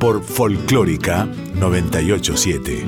Por 0.00 0.24
Folclórica 0.24 1.26
987. 1.26 2.84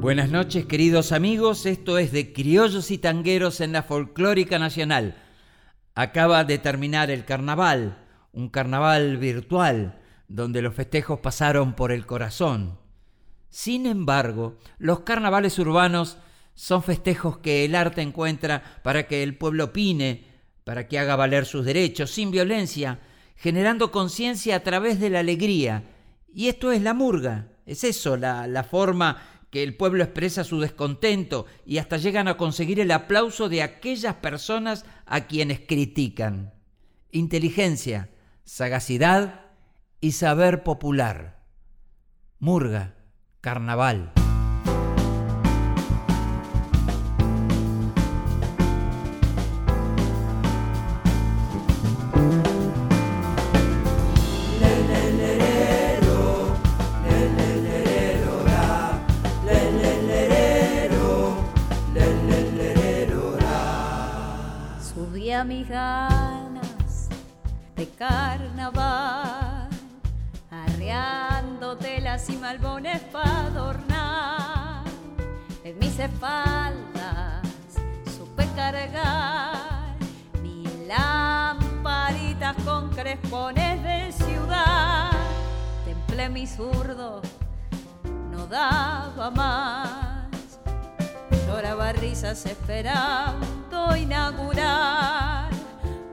Buenas 0.00 0.28
noches, 0.28 0.66
queridos 0.66 1.12
amigos. 1.12 1.64
Esto 1.64 1.96
es 1.96 2.12
de 2.12 2.34
Criollos 2.34 2.90
y 2.90 2.98
Tangueros 2.98 3.62
en 3.62 3.72
la 3.72 3.82
Folclórica 3.82 4.58
Nacional. 4.58 5.16
Acaba 5.94 6.44
de 6.44 6.58
terminar 6.58 7.10
el 7.10 7.24
carnaval, 7.24 8.06
un 8.32 8.50
carnaval 8.50 9.16
virtual, 9.16 9.98
donde 10.28 10.60
los 10.60 10.74
festejos 10.74 11.20
pasaron 11.20 11.72
por 11.72 11.90
el 11.90 12.04
corazón. 12.04 12.78
Sin 13.48 13.86
embargo, 13.86 14.58
los 14.76 15.00
carnavales 15.00 15.58
urbanos 15.58 16.18
son 16.52 16.82
festejos 16.82 17.38
que 17.38 17.64
el 17.64 17.74
arte 17.74 18.02
encuentra 18.02 18.62
para 18.84 19.06
que 19.06 19.22
el 19.22 19.38
pueblo 19.38 19.64
opine, 19.64 20.26
para 20.64 20.86
que 20.86 20.98
haga 20.98 21.16
valer 21.16 21.46
sus 21.46 21.64
derechos 21.64 22.10
sin 22.10 22.30
violencia, 22.30 23.00
generando 23.40 23.90
conciencia 23.90 24.54
a 24.56 24.60
través 24.60 25.00
de 25.00 25.08
la 25.08 25.20
alegría. 25.20 25.84
Y 26.32 26.48
esto 26.48 26.72
es 26.72 26.82
la 26.82 26.92
murga, 26.92 27.48
es 27.64 27.84
eso, 27.84 28.18
la, 28.18 28.66
forma 28.70 29.16
que 29.50 29.62
el 29.62 29.76
pueblo 29.76 30.04
expresa 30.04 30.44
su 30.44 30.60
descontento 30.60 31.46
y 31.64 31.78
hasta 31.78 31.96
llegan 31.96 32.28
a 32.28 32.36
conseguir 32.36 32.80
el 32.80 32.90
aplauso 32.90 33.48
de 33.48 33.62
aquellas 33.62 34.14
personas 34.16 34.84
a 35.06 35.22
quienes 35.22 35.60
critican. 35.60 36.52
Inteligencia, 37.10 38.10
sagacidad 38.44 39.46
y 40.00 40.12
saber 40.12 40.62
popular. 40.62 41.42
Murga 42.38 42.94
Carnaval. 43.40 44.19
Mis 65.30 65.68
ganas 65.68 67.08
de 67.76 67.88
carnaval 67.90 69.70
telas 71.76 72.28
y 72.28 72.36
malbones 72.36 73.00
para 73.12 73.46
adornar. 73.46 74.84
En 75.62 75.78
mis 75.78 75.98
espaldas 75.98 77.46
supe 78.16 78.44
cargar 78.56 79.94
mis 80.42 80.68
lamparitas 80.88 82.56
con 82.64 82.90
crespones 82.90 83.82
de 83.84 84.12
ciudad. 84.12 85.12
Templé 85.84 86.28
mi 86.28 86.46
zurdo, 86.46 87.22
no 88.32 88.46
daba 88.46 89.30
más. 89.30 90.58
Lloraba 91.46 91.92
risas 91.92 92.46
inaugurar, 93.96 95.50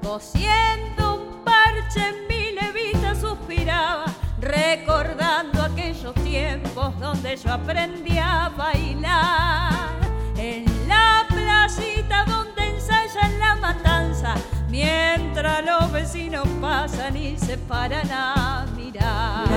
cosiendo 0.03 1.15
un 1.15 1.43
parche 1.43 2.01
en 2.09 2.27
mi 2.27 2.51
levita 2.51 3.15
suspiraba 3.15 4.05
recordando 4.39 5.61
aquellos 5.61 6.13
tiempos 6.15 6.97
donde 6.99 7.35
yo 7.35 7.51
aprendí 7.51 8.17
a 8.17 8.49
bailar 8.55 9.95
en 10.37 10.65
la 10.87 11.25
placita 11.27 12.25
donde 12.25 12.67
ensayan 12.67 13.39
la 13.39 13.55
matanza 13.55 14.35
mientras 14.69 15.65
los 15.65 15.91
vecinos 15.91 16.47
pasan 16.61 17.17
y 17.17 17.37
se 17.37 17.57
paran 17.57 18.09
a 18.11 18.65
mirar. 18.75 19.47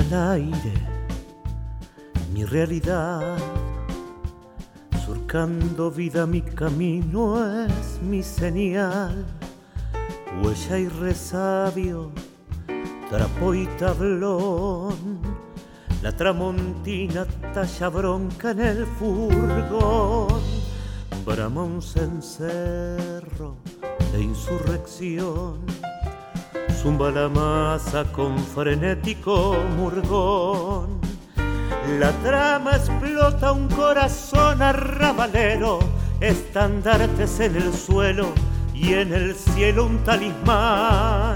El 0.00 0.14
aire 0.14 0.96
mi 2.36 2.44
realidad. 2.44 3.38
Surcando 5.06 5.90
vida 5.90 6.26
mi 6.26 6.42
camino 6.42 7.42
es 7.64 8.02
mi 8.02 8.22
señal. 8.22 9.24
Huella 10.42 10.78
y 10.78 10.88
resabio, 10.88 12.12
trapo 13.08 13.54
y 13.54 13.66
tablón. 13.78 15.20
La 16.02 16.12
tramontina 16.12 17.24
talla 17.54 17.88
bronca 17.88 18.50
en 18.50 18.60
el 18.60 18.86
furgón. 18.86 20.42
Brama 21.24 21.62
un 21.62 21.80
cencerro 21.80 23.56
de 24.12 24.20
insurrección 24.20 25.64
zumba 26.86 27.10
la 27.10 27.28
masa 27.28 28.04
con 28.12 28.38
frenético 28.38 29.56
murgón. 29.76 31.00
La 31.98 32.12
trama 32.22 32.76
explota 32.76 33.50
un 33.50 33.66
corazón 33.66 34.62
arrabalero, 34.62 35.80
estandartes 36.20 37.40
en 37.40 37.56
el 37.56 37.74
suelo 37.74 38.28
y 38.72 38.92
en 38.92 39.12
el 39.12 39.34
cielo 39.34 39.86
un 39.86 39.98
talismán. 40.04 41.34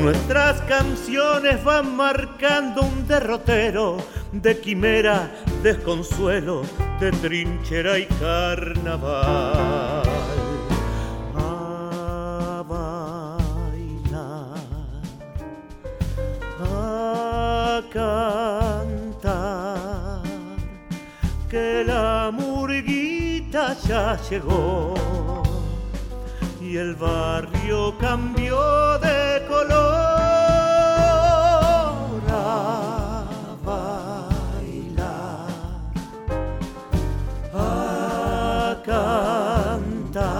Nuestras 0.00 0.62
canciones 0.62 1.62
van 1.62 1.94
marcando 1.94 2.84
un 2.84 3.06
derrotero 3.06 3.98
de 4.32 4.58
quimera, 4.60 5.30
desconsuelo, 5.62 6.62
de 7.00 7.10
trinchera 7.10 7.98
y 7.98 8.06
carnaval. 8.06 10.13
Cantar 17.94 19.14
que 21.48 21.84
la 21.86 22.32
murguita 22.32 23.76
ya 23.86 24.18
llegó 24.28 24.94
y 26.60 26.76
el 26.76 26.96
barrio 26.96 27.96
cambió 27.98 28.98
de 28.98 29.46
color 29.46 29.74
a 32.32 33.24
bailar, 33.64 33.94
a 37.54 38.76
cantar 38.84 40.34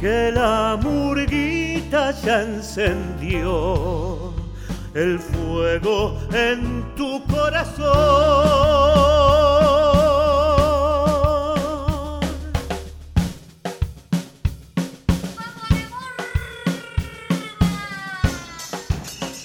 que 0.00 0.30
la 0.30 0.78
murguita 0.80 2.12
ya 2.22 2.42
encendió 2.42 4.19
el 4.94 5.18
fuego 5.18 6.18
en 6.32 6.94
tu 6.96 7.24
corazón. 7.26 7.86
¡Vamos 15.36 15.68
de 15.68 15.84
burga! 15.86 16.34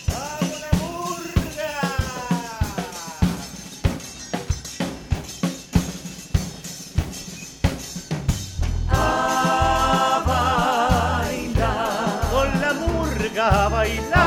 ¡Vamos 0.09 0.57
de 0.61 0.69
burga! 0.79 1.73
¡A 8.89 10.23
¡Con 12.31 12.47
la 12.61 12.71
murga 12.73 13.69
a! 13.69 14.24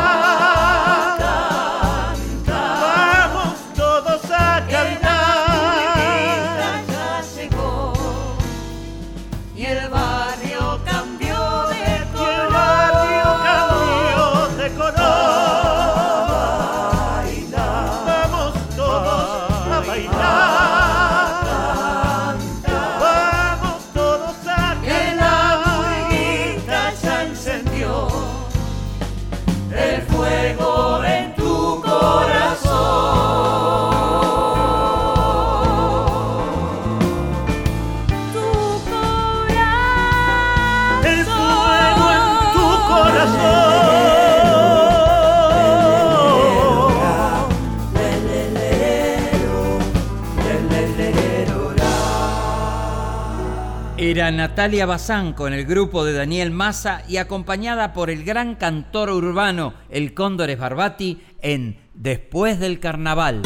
Natalia 54.39 54.87
Bazán 54.87 55.33
con 55.33 55.53
el 55.53 55.67
grupo 55.67 56.05
de 56.05 56.13
Daniel 56.13 56.53
Massa 56.53 57.03
y 57.09 57.17
acompañada 57.17 57.93
por 57.93 58.09
el 58.09 58.23
gran 58.23 58.55
cantor 58.55 59.11
urbano 59.11 59.75
El 59.91 60.15
Cóndor 60.15 60.57
Barbati 60.57 61.21
en 61.43 61.77
Después 61.93 62.61
del 62.61 62.79
Carnaval. 62.79 63.43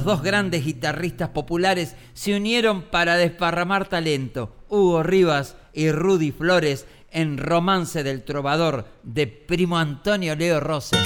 Los 0.00 0.06
dos 0.06 0.22
grandes 0.22 0.64
guitarristas 0.64 1.28
populares 1.28 1.94
se 2.14 2.34
unieron 2.34 2.84
para 2.84 3.18
desparramar 3.18 3.86
talento, 3.86 4.56
Hugo 4.70 5.02
Rivas 5.02 5.56
y 5.74 5.90
Rudy 5.92 6.32
Flores, 6.32 6.86
en 7.10 7.36
Romance 7.36 8.02
del 8.02 8.24
Trovador 8.24 8.86
de 9.02 9.26
Primo 9.26 9.76
Antonio 9.76 10.34
Leo 10.36 10.58
Rose. 10.58 10.96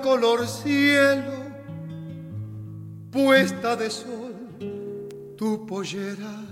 Color 0.00 0.46
cielo, 0.46 1.32
puesta 3.10 3.76
de 3.76 3.90
sol, 3.90 4.34
tu 5.36 5.66
pollera, 5.66 6.42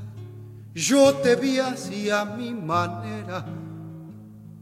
yo 0.74 1.14
te 1.14 1.34
vi 1.36 1.58
así 1.58 2.10
a 2.10 2.24
mi 2.24 2.52
manera, 2.52 3.46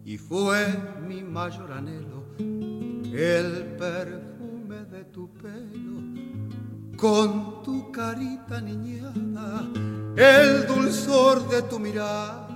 y 0.04 0.16
fue 0.16 0.66
mi 1.06 1.22
mayor 1.22 1.72
anhelo 1.72 2.22
el 2.38 3.76
perfume 3.76 4.84
de 4.90 5.04
tu 5.06 5.28
pelo, 5.34 6.96
con 6.96 7.62
tu 7.62 7.90
carita 7.90 8.60
niñada, 8.60 9.68
el 10.16 10.66
dulzor 10.66 11.48
de 11.48 11.62
tu 11.62 11.78
mirada 11.80 12.48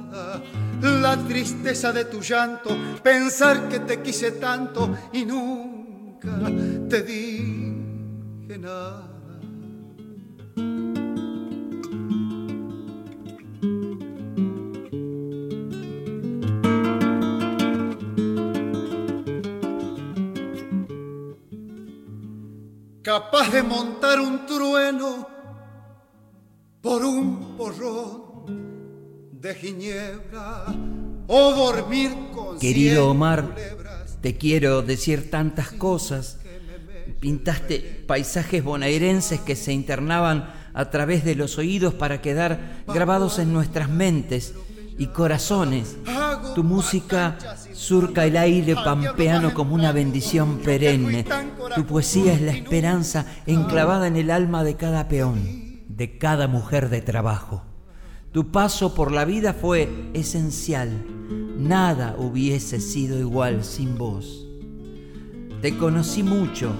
la 0.80 1.16
tristeza 1.26 1.92
de 1.92 2.04
tu 2.04 2.20
llanto, 2.20 2.70
pensar 3.02 3.68
que 3.68 3.80
te 3.80 4.00
quise 4.02 4.32
tanto 4.32 4.96
y 5.12 5.24
nunca 5.24 5.75
nunca 6.22 6.88
te 6.88 7.02
dije 7.02 8.58
nada. 8.58 9.16
capaz 23.02 23.52
de 23.52 23.62
montar 23.62 24.18
un 24.20 24.46
trueno 24.46 25.28
por 26.82 27.04
un 27.04 27.56
porrón 27.56 29.30
de 29.30 29.54
Ginebra 29.54 30.66
o 31.28 31.52
dormir 31.52 32.10
con 32.34 32.58
Querido 32.58 33.10
Omar, 33.10 33.54
te 34.20 34.36
quiero 34.36 34.82
decir 34.82 35.30
tantas 35.30 35.70
cosas. 35.72 36.38
Pintaste 37.20 38.04
paisajes 38.06 38.62
bonaerenses 38.62 39.40
que 39.40 39.56
se 39.56 39.72
internaban 39.72 40.52
a 40.74 40.90
través 40.90 41.24
de 41.24 41.34
los 41.34 41.58
oídos 41.58 41.94
para 41.94 42.20
quedar 42.20 42.82
grabados 42.86 43.38
en 43.38 43.52
nuestras 43.52 43.88
mentes 43.88 44.54
y 44.98 45.06
corazones. 45.06 45.96
Tu 46.54 46.64
música 46.64 47.38
surca 47.72 48.24
el 48.24 48.36
aire 48.36 48.74
pampeano 48.74 49.54
como 49.54 49.74
una 49.74 49.92
bendición 49.92 50.58
perenne. 50.58 51.24
Tu 51.74 51.86
poesía 51.86 52.34
es 52.34 52.40
la 52.40 52.52
esperanza 52.52 53.26
enclavada 53.46 54.06
en 54.06 54.16
el 54.16 54.30
alma 54.30 54.64
de 54.64 54.76
cada 54.76 55.08
peón, 55.08 55.82
de 55.88 56.18
cada 56.18 56.48
mujer 56.48 56.88
de 56.88 57.02
trabajo. 57.02 57.62
Tu 58.32 58.50
paso 58.50 58.94
por 58.94 59.12
la 59.12 59.24
vida 59.24 59.54
fue 59.54 60.10
esencial. 60.12 60.90
Nada 61.58 62.16
hubiese 62.18 62.80
sido 62.80 63.18
igual 63.18 63.64
sin 63.64 63.96
vos. 63.96 64.46
Te 65.62 65.76
conocí 65.78 66.22
mucho. 66.22 66.70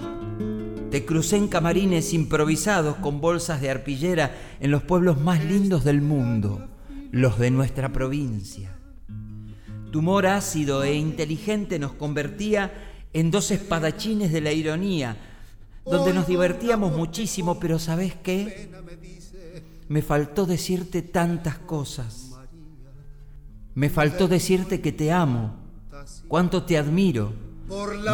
Te 0.91 1.07
crucé 1.07 1.39
en 1.39 1.49
camarines 1.49 2.13
improvisados 2.13 2.97
con 2.97 3.21
bolsas 3.23 3.63
de 3.63 3.71
arpillera 3.71 4.37
en 4.61 4.71
los 4.71 4.83
pueblos 4.83 5.19
más 5.19 5.43
lindos 5.43 5.83
del 5.83 6.03
mundo, 6.03 6.69
los 7.11 7.39
de 7.39 7.51
nuestra 7.51 7.91
provincia. 7.91 8.77
Tu 9.91 10.01
humor 10.01 10.27
ácido 10.27 10.85
e 10.85 10.95
inteligente 10.95 11.79
nos 11.79 11.93
convertía 11.95 12.71
en 13.15 13.31
dos 13.31 13.51
espadachines 13.51 14.31
de 14.31 14.43
la 14.43 14.53
ironía, 14.53 15.17
donde 15.87 16.13
nos 16.13 16.27
divertíamos 16.27 16.95
muchísimo, 16.95 17.59
pero 17.59 17.79
¿sabes 17.79 18.15
qué? 18.23 18.71
Me 19.89 20.03
faltó 20.03 20.45
decirte 20.45 21.01
tantas 21.01 21.59
cosas. 21.59 22.26
Me 23.77 23.91
faltó 23.91 24.27
decirte 24.27 24.81
que 24.81 24.91
te 24.91 25.13
amo, 25.13 25.55
cuánto 26.29 26.63
te 26.63 26.79
admiro. 26.79 27.31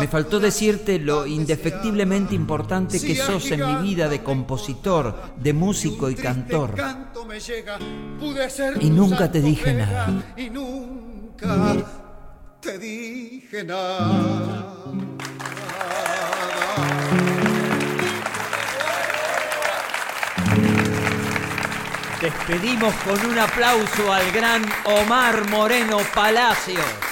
Me 0.01 0.09
faltó 0.09 0.41
decirte 0.41 0.99
lo 0.99 1.25
indefectiblemente 1.25 2.35
importante 2.35 3.01
que 3.01 3.15
sos 3.15 3.49
en 3.53 3.61
mi 3.65 3.91
vida 3.91 4.09
de 4.09 4.25
compositor, 4.25 5.37
de 5.37 5.53
músico 5.53 6.11
y 6.11 6.17
cantor. 6.17 6.75
Y 8.81 8.91
nunca 8.91 9.31
te 9.31 9.41
dije 9.41 9.73
nada. 9.73 10.35
Y 10.37 10.51
nunca 10.51 11.87
te 12.61 12.79
dije 12.79 13.63
nada. 13.63 15.12
Despedimos 22.23 22.95
con 23.05 23.27
un 23.27 23.37
aplauso 23.37 24.13
al 24.13 24.31
gran 24.31 24.65
Omar 24.85 25.51
Moreno 25.51 25.99
Palacios. 26.15 27.12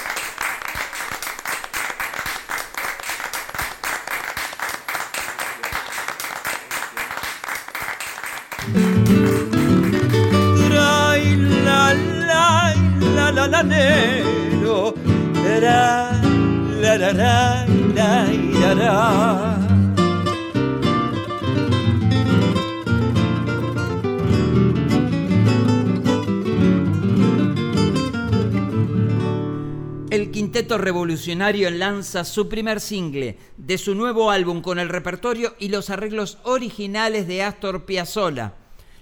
Revolucionario 31.11 31.69
lanza 31.71 32.23
su 32.23 32.47
primer 32.47 32.79
single 32.79 33.37
de 33.57 33.77
su 33.77 33.95
nuevo 33.95 34.31
álbum 34.31 34.61
con 34.61 34.79
el 34.79 34.87
repertorio 34.87 35.55
y 35.59 35.67
los 35.67 35.89
arreglos 35.89 36.37
originales 36.43 37.27
de 37.27 37.43
Astor 37.43 37.83
Piazzolla. 37.83 38.53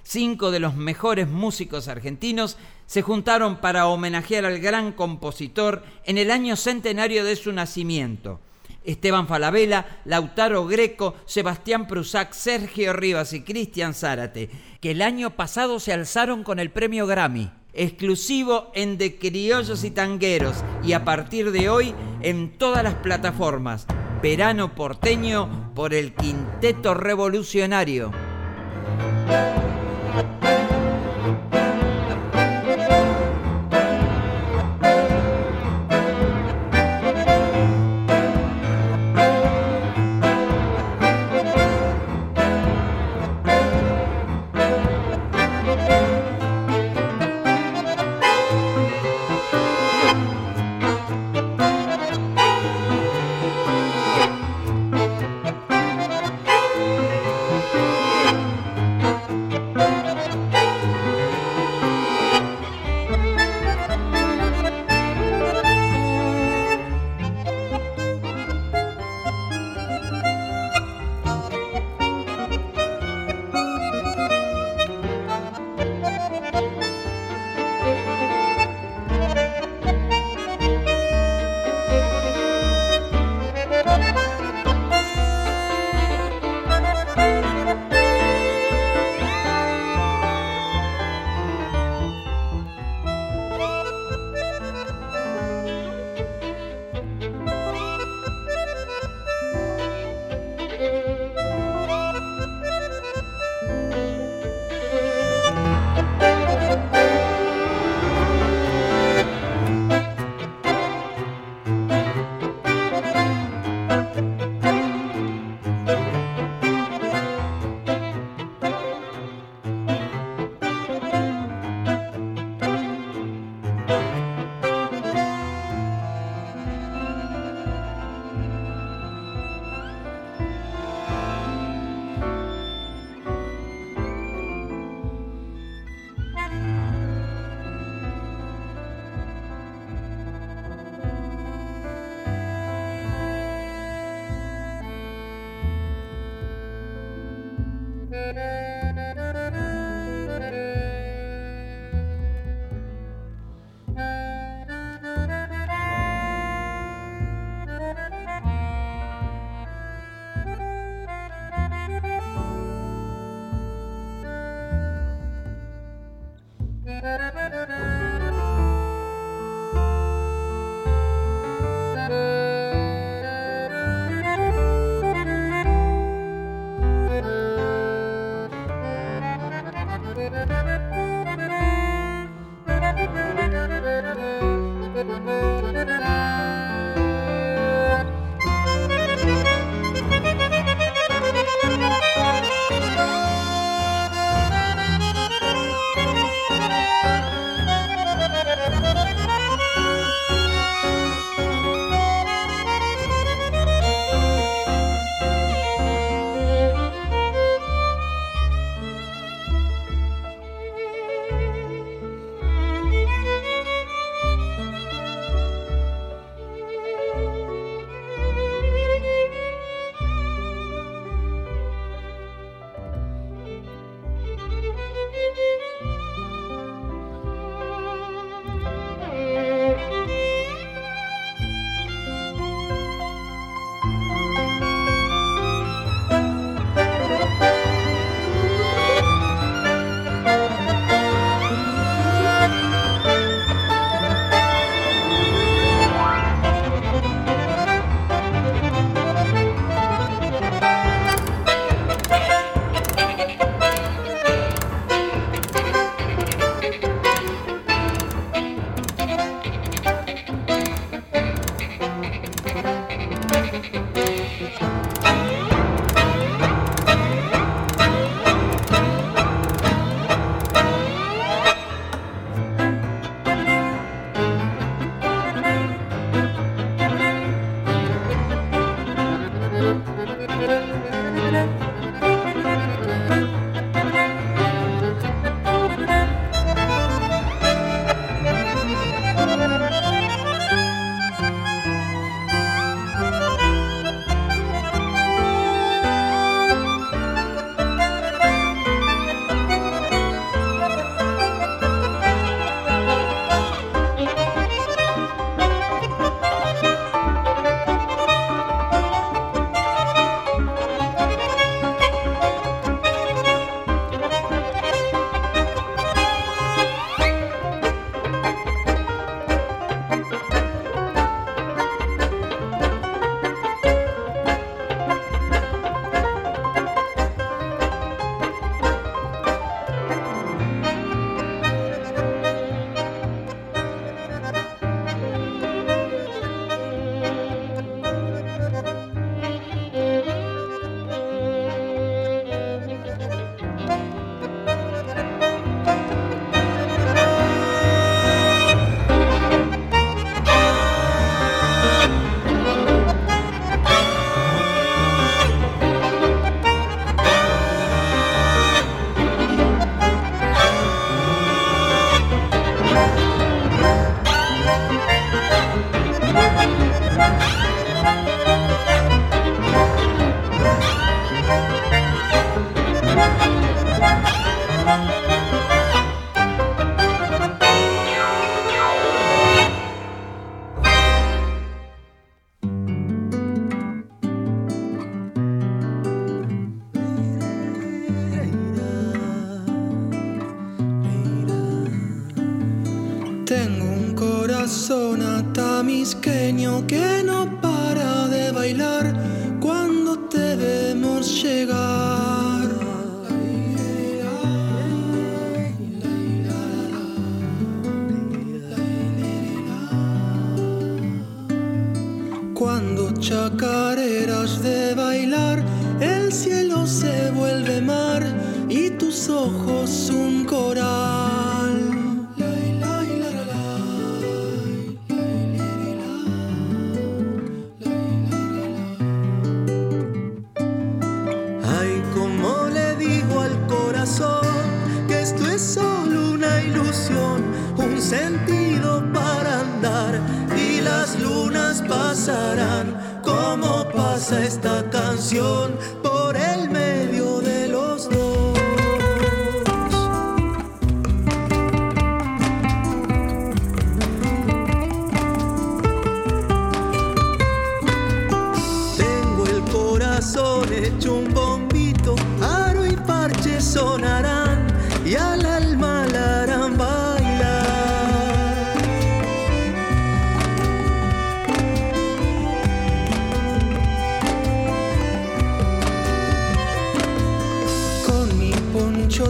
Cinco 0.01 0.49
de 0.49 0.59
los 0.59 0.73
mejores 0.73 1.27
músicos 1.27 1.87
argentinos 1.87 2.57
se 2.87 3.03
juntaron 3.03 3.57
para 3.57 3.85
homenajear 3.85 4.45
al 4.45 4.57
gran 4.57 4.91
compositor 4.93 5.83
en 6.03 6.17
el 6.17 6.31
año 6.31 6.55
centenario 6.55 7.23
de 7.23 7.35
su 7.35 7.53
nacimiento. 7.53 8.39
Esteban 8.83 9.27
Falabella, 9.27 10.01
Lautaro 10.05 10.65
Greco, 10.65 11.13
Sebastián 11.27 11.85
Prusac, 11.85 12.33
Sergio 12.33 12.91
Rivas 12.91 13.33
y 13.33 13.43
Cristian 13.43 13.93
Zárate, 13.93 14.49
que 14.81 14.91
el 14.91 15.03
año 15.03 15.35
pasado 15.35 15.79
se 15.79 15.93
alzaron 15.93 16.43
con 16.43 16.57
el 16.57 16.71
premio 16.71 17.05
Grammy 17.05 17.51
exclusivo 17.79 18.71
en 18.75 18.97
De 18.97 19.17
Criollos 19.17 19.85
y 19.85 19.91
Tangueros 19.91 20.65
y 20.83 20.91
a 20.91 21.05
partir 21.05 21.51
de 21.51 21.69
hoy 21.69 21.95
en 22.21 22.57
todas 22.57 22.83
las 22.83 22.95
plataformas. 22.95 23.87
Verano 24.21 24.75
porteño 24.75 25.71
por 25.73 25.93
el 25.93 26.13
Quinteto 26.13 26.93
Revolucionario. 26.93 28.11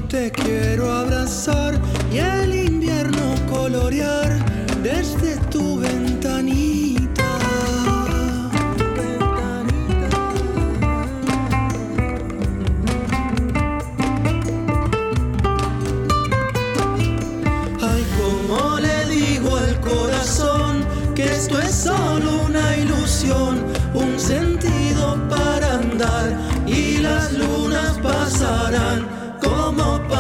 Te 0.09 0.31
quiero 0.31 0.91
abrazar 0.91 1.79
y 2.11 2.17
el 2.17 2.55
invierno 2.55 3.35
colorear 3.47 4.39
desde 4.81 5.37
tu 5.51 5.79
ventanita. 5.79 7.29
Ay, 17.79 18.03
como 18.17 18.79
le 18.79 19.05
digo 19.05 19.57
al 19.57 19.79
corazón 19.79 20.83
que 21.13 21.25
esto 21.25 21.59
es 21.59 21.71
solo 21.71 22.45
una 22.47 22.77
ilusión. 22.77 23.48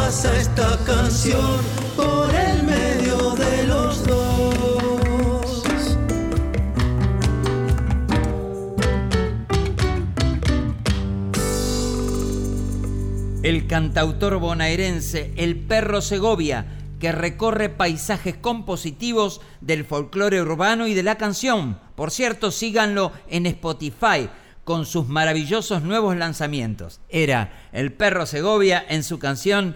Pasa 0.09 0.35
esta 0.37 0.75
canción 0.87 1.57
por 1.95 2.33
el 2.33 2.63
medio 2.63 3.29
de 3.35 3.63
los 3.67 4.03
dos. 4.07 5.97
El 13.43 13.67
cantautor 13.67 14.39
bonaerense 14.39 15.31
El 15.37 15.59
Perro 15.59 16.01
Segovia, 16.01 16.65
que 16.99 17.11
recorre 17.11 17.69
paisajes 17.69 18.35
compositivos 18.35 19.41
del 19.61 19.85
folclore 19.85 20.41
urbano 20.41 20.87
y 20.87 20.95
de 20.95 21.03
la 21.03 21.19
canción. 21.19 21.79
Por 21.93 22.09
cierto, 22.09 22.49
síganlo 22.49 23.11
en 23.27 23.45
Spotify 23.45 24.27
con 24.63 24.87
sus 24.87 25.07
maravillosos 25.07 25.83
nuevos 25.83 26.17
lanzamientos. 26.17 26.99
Era 27.09 27.69
El 27.71 27.93
Perro 27.93 28.25
Segovia 28.25 28.83
en 28.89 29.03
su 29.03 29.19
canción 29.19 29.75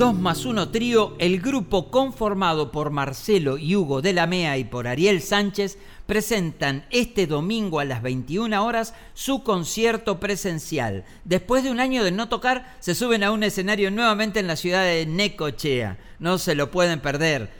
2 0.00 0.14
más 0.14 0.46
1 0.46 0.70
Trío, 0.70 1.14
el 1.18 1.42
grupo 1.42 1.90
conformado 1.90 2.72
por 2.72 2.90
Marcelo 2.90 3.58
y 3.58 3.76
Hugo 3.76 4.00
de 4.00 4.14
la 4.14 4.26
Mea 4.26 4.56
y 4.56 4.64
por 4.64 4.88
Ariel 4.88 5.20
Sánchez, 5.20 5.76
presentan 6.06 6.86
este 6.88 7.26
domingo 7.26 7.80
a 7.80 7.84
las 7.84 8.00
21 8.00 8.64
horas 8.64 8.94
su 9.12 9.42
concierto 9.42 10.18
presencial. 10.18 11.04
Después 11.26 11.64
de 11.64 11.70
un 11.70 11.80
año 11.80 12.02
de 12.02 12.12
no 12.12 12.30
tocar, 12.30 12.78
se 12.80 12.94
suben 12.94 13.22
a 13.22 13.30
un 13.30 13.42
escenario 13.42 13.90
nuevamente 13.90 14.40
en 14.40 14.46
la 14.46 14.56
ciudad 14.56 14.84
de 14.84 15.04
Necochea. 15.04 15.98
No 16.18 16.38
se 16.38 16.54
lo 16.54 16.70
pueden 16.70 17.00
perder. 17.00 17.50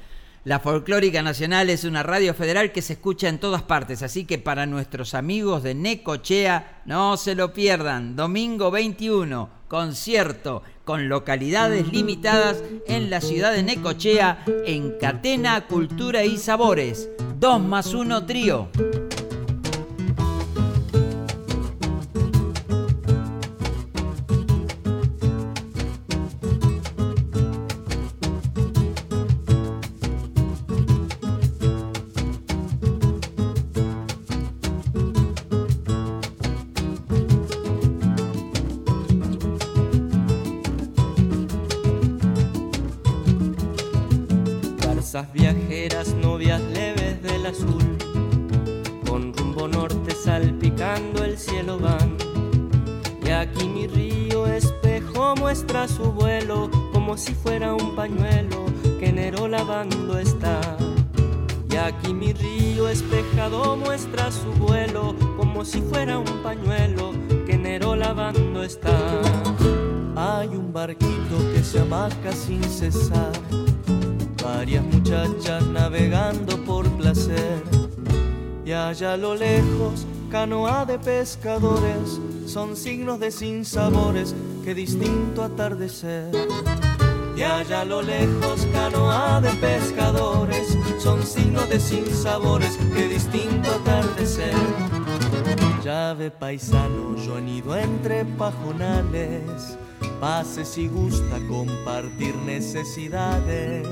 La 0.44 0.60
Folclórica 0.60 1.22
Nacional 1.22 1.68
es 1.68 1.84
una 1.84 2.02
radio 2.02 2.32
federal 2.32 2.72
que 2.72 2.80
se 2.80 2.94
escucha 2.94 3.28
en 3.28 3.38
todas 3.38 3.64
partes, 3.64 4.02
así 4.02 4.24
que 4.24 4.38
para 4.38 4.64
nuestros 4.64 5.12
amigos 5.12 5.62
de 5.62 5.74
Necochea, 5.74 6.80
no 6.86 7.18
se 7.18 7.34
lo 7.34 7.52
pierdan. 7.52 8.16
Domingo 8.16 8.70
21, 8.70 9.50
concierto 9.68 10.62
con 10.90 11.08
localidades 11.08 11.92
limitadas 11.92 12.64
en 12.88 13.10
la 13.10 13.20
ciudad 13.20 13.52
de 13.52 13.62
Necochea 13.62 14.42
en 14.66 14.90
Catena 14.98 15.68
Cultura 15.68 16.24
y 16.24 16.36
Sabores. 16.36 17.08
2 17.38 17.60
más 17.60 17.94
1 17.94 18.26
trío. 18.26 18.66
Mi 62.30 62.34
río 62.34 62.88
espejado 62.88 63.76
muestra 63.76 64.30
su 64.30 64.52
vuelo 64.52 65.16
como 65.36 65.64
si 65.64 65.80
fuera 65.82 66.18
un 66.18 66.42
pañuelo 66.42 67.12
que 67.44 67.54
enero 67.54 67.96
lavando 67.96 68.62
está. 68.62 68.96
Hay 70.14 70.48
un 70.48 70.72
barquito 70.72 71.38
que 71.52 71.64
se 71.64 71.80
amaca 71.80 72.30
sin 72.32 72.62
cesar 72.62 73.32
varias 74.42 74.84
muchachas 74.84 75.64
navegando 75.66 76.56
por 76.64 76.88
placer. 76.98 77.62
Y 78.64 78.72
allá 78.72 79.14
a 79.14 79.16
lo 79.16 79.34
lejos, 79.34 80.06
canoa 80.30 80.84
de 80.84 80.98
pescadores, 80.98 82.20
son 82.46 82.76
signos 82.76 83.18
de 83.18 83.32
sinsabores, 83.32 84.34
que 84.62 84.74
distinto 84.74 85.42
atardecer. 85.42 86.30
Y 87.40 87.42
allá 87.42 87.80
a 87.80 87.84
lo 87.86 88.02
lejos, 88.02 88.68
canoa 88.70 89.40
de 89.40 89.48
pescadores, 89.52 90.76
son 90.98 91.26
signos 91.26 91.70
de 91.70 91.80
sinsabores, 91.80 92.76
que 92.94 93.08
distinto 93.08 93.70
atardecer. 93.70 94.52
Llave 95.82 96.30
paisano, 96.30 97.16
yo 97.16 97.36
anido 97.36 97.74
entre 97.74 98.26
pajonales. 98.26 99.78
Pase 100.20 100.66
si 100.66 100.88
gusta 100.88 101.38
compartir 101.48 102.36
necesidades. 102.44 103.86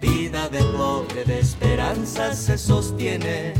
Vida 0.00 0.48
de 0.48 0.64
pobre, 0.64 1.26
de 1.26 1.40
esperanza 1.40 2.32
se 2.32 2.56
sostiene, 2.56 3.52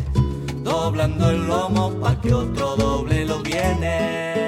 doblando 0.65 1.29
el 1.29 1.47
lomo 1.47 1.91
pa' 2.01 2.19
que 2.19 2.33
otro 2.33 2.77
doble 2.77 3.27
los 3.27 3.43
bienes. 3.43 4.48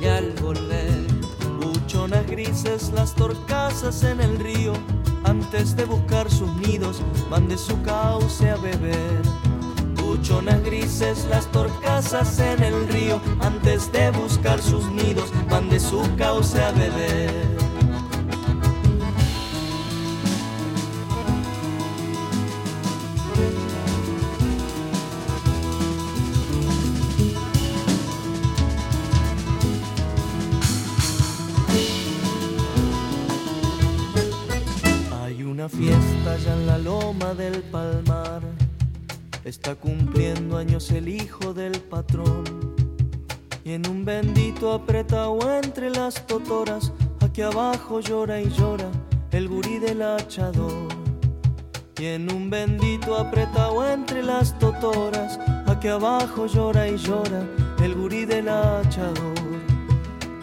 Y 0.00 0.06
al 0.06 0.32
volver, 0.40 1.06
buchonas 1.60 2.26
grises 2.26 2.90
las 2.94 3.14
torcasas 3.14 4.02
en 4.02 4.22
el 4.22 4.38
río, 4.38 4.72
antes 5.24 5.76
de 5.76 5.84
buscar 5.84 6.30
sus 6.30 6.48
nidos, 6.56 7.02
van 7.28 7.46
de 7.46 7.58
su 7.58 7.80
cauce 7.82 8.48
a 8.48 8.56
beber. 8.56 9.20
Buchonas 10.02 10.62
grises 10.62 11.26
las 11.28 11.46
torcasas 11.52 12.38
en 12.38 12.62
el 12.62 12.88
río, 12.88 13.20
antes 13.40 13.92
de 13.92 14.10
buscar 14.12 14.62
sus 14.62 14.90
nidos, 14.92 15.30
van 15.50 15.68
de 15.68 15.78
su 15.78 16.00
cauce 16.16 16.62
a 16.62 16.70
beber. 16.72 17.57
Aquí 47.58 47.66
abajo 47.66 48.00
llora 48.00 48.40
y 48.40 48.50
llora 48.50 48.88
el 49.32 49.48
gurí 49.48 49.78
del 49.78 50.02
hachador. 50.02 50.88
Y 51.98 52.06
en 52.06 52.32
un 52.32 52.48
bendito 52.50 53.16
apretado 53.16 53.84
entre 53.90 54.22
las 54.22 54.56
totoras, 54.60 55.40
aquí 55.66 55.88
abajo 55.88 56.46
llora 56.46 56.86
y 56.86 56.96
llora 56.96 57.42
el 57.82 57.94
gurí 57.96 58.24
del 58.24 58.48
hachador. 58.48 59.34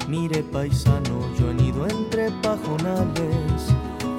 Mire 0.10 0.44
paisano, 0.44 1.34
yo 1.40 1.50
anido 1.52 1.88
entre 1.88 2.32
pajonales. 2.44 3.74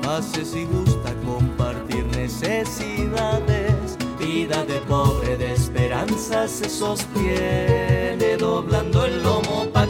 Hace 0.08 0.44
si 0.44 0.64
gusta 0.64 1.12
compartir 1.26 2.06
necesidades. 2.16 3.98
Vida 4.18 4.64
de 4.64 4.80
pobre, 4.88 5.36
de 5.36 5.52
esperanza 5.52 6.48
se 6.48 6.70
sostiene. 6.70 8.38
Doblando 8.38 9.04
el 9.04 9.22
lomo 9.22 9.66
pa' 9.72 9.86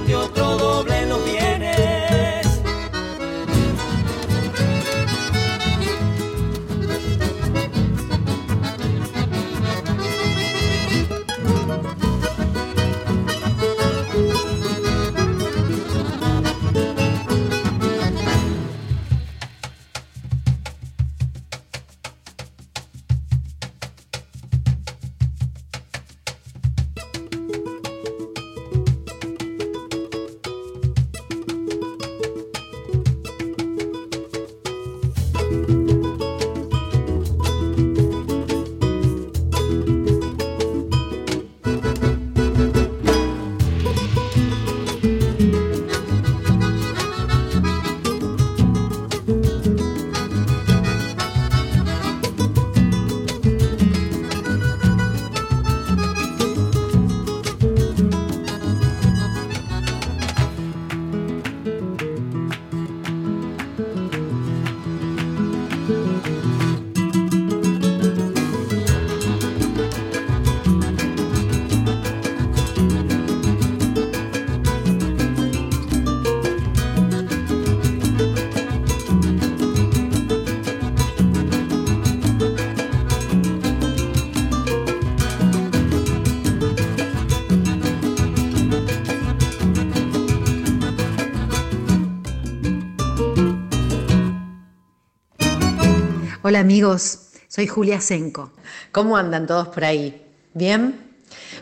Hola 96.49 96.61
amigos, 96.61 97.31
soy 97.49 97.67
Julia 97.67 98.01
Senco. 98.01 98.53
¿Cómo 98.93 99.17
andan 99.17 99.49
todos 99.49 99.67
por 99.67 99.85
ahí? 99.85 100.25
¿Bien? 100.55 101.11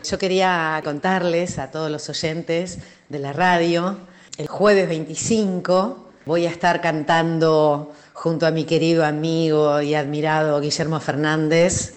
Yo 0.07 0.19
quería 0.19 0.79
contarles 0.83 1.57
a 1.57 1.71
todos 1.71 1.89
los 1.89 2.07
oyentes 2.07 2.77
de 3.09 3.17
la 3.17 3.33
radio, 3.33 3.97
el 4.37 4.45
jueves 4.45 4.87
25 4.87 6.11
voy 6.27 6.45
a 6.45 6.51
estar 6.51 6.81
cantando 6.81 7.93
junto 8.13 8.45
a 8.45 8.51
mi 8.51 8.65
querido 8.65 9.03
amigo 9.03 9.81
y 9.81 9.95
admirado 9.95 10.61
Guillermo 10.61 10.99
Fernández 10.99 11.95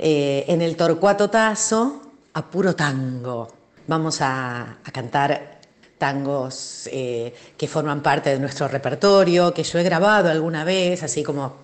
eh, 0.00 0.44
en 0.48 0.60
el 0.60 0.74
Torcuato 0.74 1.30
Tazo 1.30 2.02
a 2.32 2.50
puro 2.50 2.74
tango. 2.74 3.46
Vamos 3.86 4.18
a, 4.22 4.78
cantar 4.92 5.60
tangos 5.98 6.88
eh, 6.90 7.32
que 7.56 7.68
forman 7.68 8.02
parte 8.02 8.30
de 8.30 8.40
nuestro 8.40 8.66
repertorio, 8.66 9.54
que 9.54 9.62
yo 9.62 9.78
he 9.78 9.84
grabado 9.84 10.28
alguna 10.30 10.64
vez, 10.64 11.04
así 11.04 11.22
como 11.22 11.58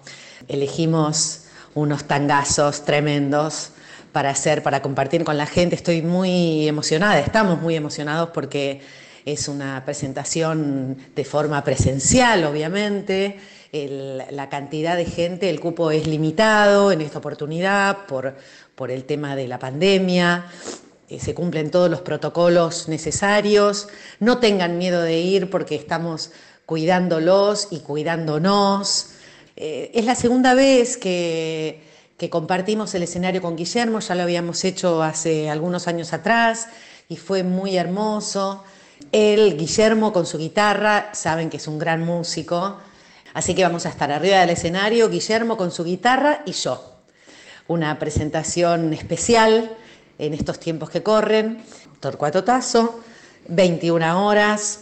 elegimos 0.49 1.43
unos 1.75 2.05
tangazos 2.05 2.85
tremendos 2.85 3.71
para 4.13 4.31
hacer, 4.31 4.63
para 4.63 4.81
compartir 4.81 5.25
con 5.25 5.37
la 5.37 5.47
gente. 5.47 5.75
Estoy 5.75 6.03
muy 6.03 6.69
emocionada, 6.69 7.19
estamos 7.19 7.61
muy 7.61 7.75
emocionados 7.75 8.31
porque 8.31 8.81
es 9.25 9.49
una 9.49 9.85
presentación 9.85 10.97
de 11.15 11.25
forma 11.25 11.65
presencial, 11.65 12.45
obviamente. 12.45 13.39
la 13.73 14.49
cantidad 14.49 14.97
de 14.97 15.05
gente, 15.05 15.51
el 15.51 15.59
cupo 15.59 15.91
es 15.91 16.07
limitado 16.07 16.93
en 16.93 17.01
esta 17.01 17.19
oportunidad 17.19 18.07
por, 18.07 18.37
por 18.77 18.91
el 18.91 19.05
tema 19.05 19.35
de 19.35 19.49
la 19.49 19.59
pandemia. 19.59 20.47
Eh, 21.09 21.19
se 21.19 21.35
cumplen 21.35 21.71
todos 21.71 21.91
los 21.91 22.01
protocolos 22.01 22.89
necesarios. 22.89 23.89
No 24.21 24.39
tengan 24.39 24.79
miedo 24.79 25.03
de 25.03 25.19
ir 25.19 25.51
porque 25.51 25.75
estamos 25.75 26.31
cuidándolos 26.67 27.69
y 27.71 27.81
cuidándonos. 27.81 29.14
Eh, 29.57 29.93
es 29.95 30.05
la 30.05 30.15
segunda 30.15 30.55
vez 30.55 30.97
que, 30.97 31.93
compartimos 32.31 32.95
el 32.95 33.03
escenario 33.03 33.43
con 33.43 33.55
Guillermo, 33.55 34.01
ya 34.01 34.15
lo 34.15 34.23
habíamos 34.23 34.65
hecho 34.65 35.03
hace 35.03 35.51
algunos 35.51 35.89
años 35.89 36.15
atrás 36.15 36.69
y 37.07 37.17
fue 37.17 37.43
muy 37.43 37.77
hermoso. 37.77 38.65
Él, 39.13 39.59
Guillermo, 39.59 40.11
con 40.11 40.25
su 40.25 40.39
guitarra, 40.39 41.11
saben 41.13 41.51
que 41.51 41.59
es 41.59 41.69
un 41.69 41.79
gran 41.79 42.03
músico, 42.03 42.79
así 43.35 43.55
que 43.55 43.63
vamos 43.63 43.85
a 43.85 43.91
estar 43.91 44.11
arriba 44.11 44.39
del 44.39 44.49
escenario, 44.49 45.11
Guillermo 45.11 45.59
con 45.59 45.71
su 45.71 45.85
guitarra 45.85 46.41
y 46.47 46.53
yo. 46.53 46.95
Una 47.69 47.99
presentación 47.99 48.95
especial 48.95 49.77
en 50.19 50.33
estos 50.33 50.59
tiempos 50.59 50.89
que 50.89 51.03
corren, 51.03 51.63
Torcuato 52.01 52.43
Tazo, 52.43 53.01
21 53.49 54.27
horas, 54.27 54.81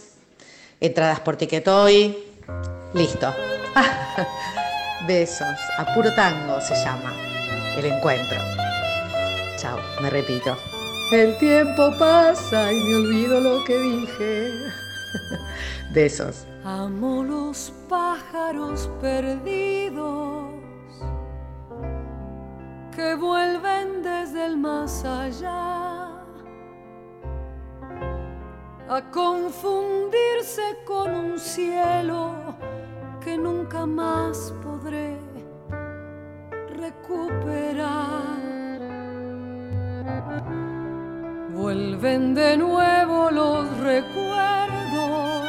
entradas 0.79 1.19
por 1.19 1.35
Tiquetoy, 1.35 2.17
listo. 2.93 3.33
Besos, 5.05 5.59
a 5.77 5.93
puro 5.93 6.13
tango 6.15 6.61
se 6.61 6.73
llama 6.75 7.11
el 7.77 7.85
encuentro. 7.85 8.37
Chao, 9.57 9.77
me 10.01 10.09
repito. 10.09 10.55
El 11.11 11.37
tiempo 11.39 11.91
pasa 11.99 12.71
y 12.71 12.75
me 12.75 12.95
olvido 12.95 13.39
lo 13.41 13.65
que 13.65 13.77
dije. 13.77 14.51
Besos. 15.93 16.45
Amo 16.63 17.21
los 17.21 17.73
pájaros 17.89 18.89
perdidos 19.01 20.53
que 22.95 23.15
vuelven 23.15 24.03
desde 24.03 24.45
el 24.45 24.55
más 24.55 25.03
allá 25.03 26.13
a 28.89 29.01
confundirse 29.11 30.77
con 30.85 31.13
un 31.13 31.39
cielo 31.39 32.55
que 33.21 33.37
nunca 33.37 33.85
más 33.85 34.53
recuperar. 36.83 38.33
Vuelven 41.53 42.33
de 42.35 42.57
nuevo 42.57 43.31
los 43.31 43.77
recuerdos, 43.77 45.47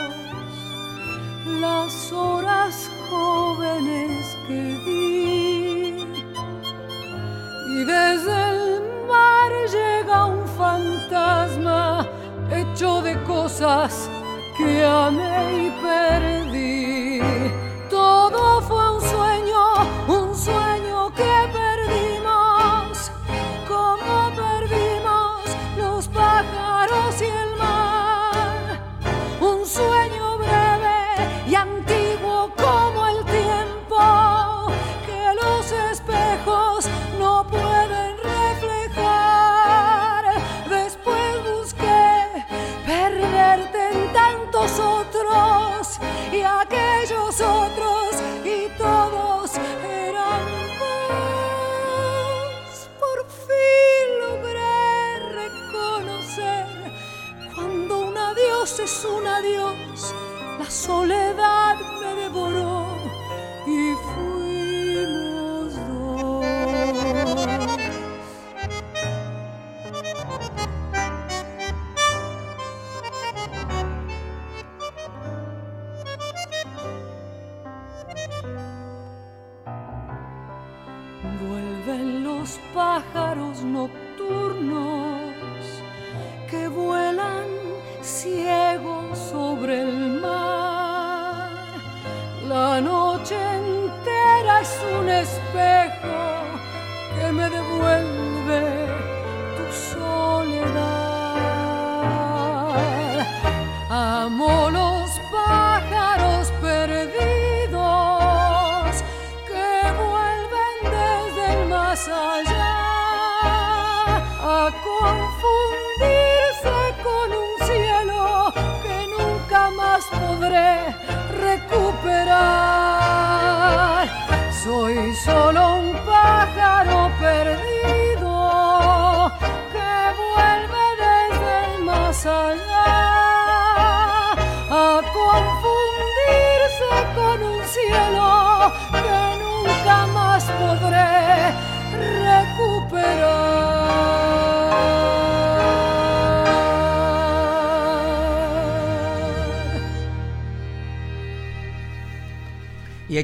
las 1.61 2.13
horas 2.13 2.91
jóvenes 3.11 4.37
que 4.47 4.63
di. 4.85 6.07
Y 7.67 7.85
desde 7.85 8.51
el 8.51 8.83
mar 9.09 9.51
llega 9.73 10.27
un 10.27 10.47
fantasma 10.47 12.07
hecho 12.51 13.03
de 13.03 13.21
cosas 13.25 14.09
que 14.57 14.85
amé 14.85 15.67
y 15.67 15.71
perdí. 15.83 17.34
Un 20.47 20.74
adiós 58.85 58.91
es 58.91 59.05
un 59.05 59.27
adiós. 59.27 60.15
La 60.59 60.71
soledad 60.71 61.77
me 62.01 62.15
devoró 62.23 62.87
y 63.67 63.95
fuimos 64.05 65.75
dos. 65.89 66.45
Vuelven 81.41 82.25
los 82.25 82.51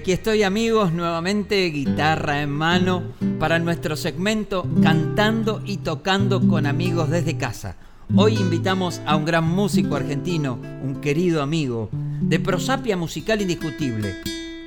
aquí 0.00 0.12
estoy 0.12 0.44
amigos, 0.44 0.92
nuevamente 0.92 1.66
guitarra 1.66 2.40
en 2.40 2.48
mano 2.48 3.02
para 3.38 3.58
nuestro 3.58 3.96
segmento 3.96 4.66
Cantando 4.82 5.60
y 5.66 5.76
tocando 5.76 6.40
con 6.48 6.64
amigos 6.64 7.10
desde 7.10 7.36
casa. 7.36 7.76
Hoy 8.16 8.38
invitamos 8.38 9.02
a 9.04 9.14
un 9.14 9.26
gran 9.26 9.44
músico 9.44 9.96
argentino, 9.96 10.58
un 10.82 11.02
querido 11.02 11.42
amigo, 11.42 11.90
de 11.92 12.40
prosapia 12.40 12.96
musical 12.96 13.42
indiscutible. 13.42 14.16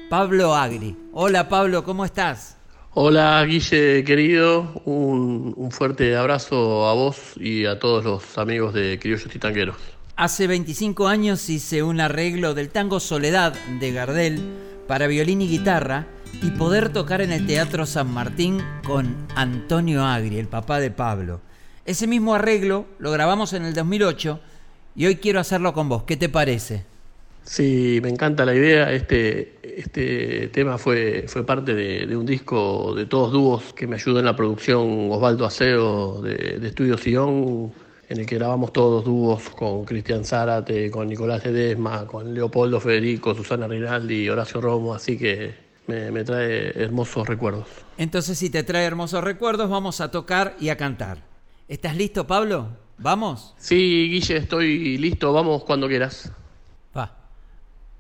Pablo 0.08 0.54
Agri. 0.56 0.96
Hola 1.14 1.50
Pablo, 1.50 1.84
¿cómo 1.84 2.06
estás? 2.06 2.58
Hola 2.94 3.44
Guille 3.44 4.04
querido, 4.04 4.84
un, 4.86 5.56
un 5.58 5.72
fuerte 5.72 6.16
abrazo 6.16 6.88
a 6.88 6.94
vos 6.94 7.18
y 7.38 7.66
a 7.66 7.80
todos 7.80 8.06
los 8.06 8.38
amigos 8.38 8.76
de 8.76 9.00
Criollos 9.00 9.36
y 9.36 9.40
Tangueros. 9.40 9.78
Hace 10.16 10.46
25 10.46 11.08
años 11.08 11.50
hice 11.50 11.82
un 11.82 12.02
arreglo 12.02 12.54
del 12.54 12.70
tango 12.70 13.00
Soledad 13.00 13.56
de 13.80 13.92
Gardel 13.92 14.73
para 14.88 15.08
violín 15.08 15.42
y 15.42 15.48
guitarra 15.48 16.08
y 16.42 16.52
poder 16.52 16.90
tocar 16.90 17.22
en 17.22 17.32
el 17.32 17.46
Teatro 17.46 17.86
San 17.86 18.14
Martín 18.14 18.62
con 18.86 19.16
Antonio 19.36 20.06
Agri, 20.06 20.38
el 20.38 20.48
papá 20.48 20.80
de 20.80 20.92
Pablo. 20.92 21.42
Ese 21.86 22.08
mismo 22.08 22.36
arreglo 22.36 22.86
lo 23.00 23.12
grabamos 23.12 23.54
en 23.54 23.64
el 23.66 23.74
2008 23.74 24.40
y 24.96 25.06
hoy 25.06 25.18
quiero 25.18 25.40
hacerlo 25.40 25.74
con 25.74 25.90
vos. 25.90 26.04
¿Qué 26.04 26.18
te 26.18 26.30
parece? 26.30 26.86
Sí, 27.44 28.00
me 28.02 28.10
encanta 28.10 28.46
la 28.46 28.56
idea. 28.56 28.92
Este, 28.92 29.58
este 29.64 30.48
tema 30.48 30.78
fue, 30.78 31.26
fue 31.28 31.46
parte 31.46 31.74
de, 31.74 32.16
un 32.16 32.26
disco 32.26 32.94
de 32.96 33.06
todos 33.06 33.32
dúos 33.32 33.74
que 33.74 33.86
me 33.86 33.96
ayudó 33.96 34.20
en 34.20 34.26
la 34.26 34.36
producción 34.36 35.10
Osvaldo 35.12 35.46
Aceo 35.46 36.22
de, 36.22 36.60
de 36.60 36.68
Estudio 36.68 36.98
Sion, 36.98 37.72
en 38.14 38.20
el 38.20 38.26
que 38.28 38.36
grabamos 38.36 38.72
todos 38.72 39.04
dúos 39.04 39.50
con 39.50 39.86
Cristian 39.86 40.24
Zárate, 40.24 40.92
con 40.92 41.08
Nicolás 41.08 41.44
Ledesma, 41.44 42.06
con 42.06 42.32
Leopoldo 42.32 42.80
Federico, 42.80 43.34
Susana 43.34 43.68
Rinaldi 43.68 44.26
y 44.26 44.30
Horacio 44.30 44.62
Romo, 44.62 44.94
así 44.94 45.18
que 45.18 45.56
me, 45.88 46.12
me 46.12 46.24
trae 46.24 46.80
hermosos 46.80 47.28
recuerdos. 47.28 47.66
Entonces, 47.98 48.38
si 48.38 48.52
te 48.52 48.62
trae 48.62 48.86
hermosos 48.86 49.24
recuerdos, 49.24 49.68
vamos 49.68 50.00
a 50.00 50.12
tocar 50.12 50.56
y 50.60 50.70
a 50.70 50.78
cantar. 50.78 51.24
¿Estás 51.68 51.98
listo, 51.98 52.28
Pablo? 52.28 52.68
¿Vamos? 53.00 53.56
Sí, 53.58 54.10
Guille, 54.12 54.38
estoy 54.38 55.00
listo. 55.00 55.34
Vamos 55.34 55.64
cuando 55.64 55.88
quieras. 55.88 56.32
Va. 56.96 57.12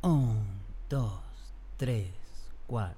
Un, 0.03 0.37
dos, 0.87 1.11
tres, 1.75 2.05
cuatro. 2.67 2.97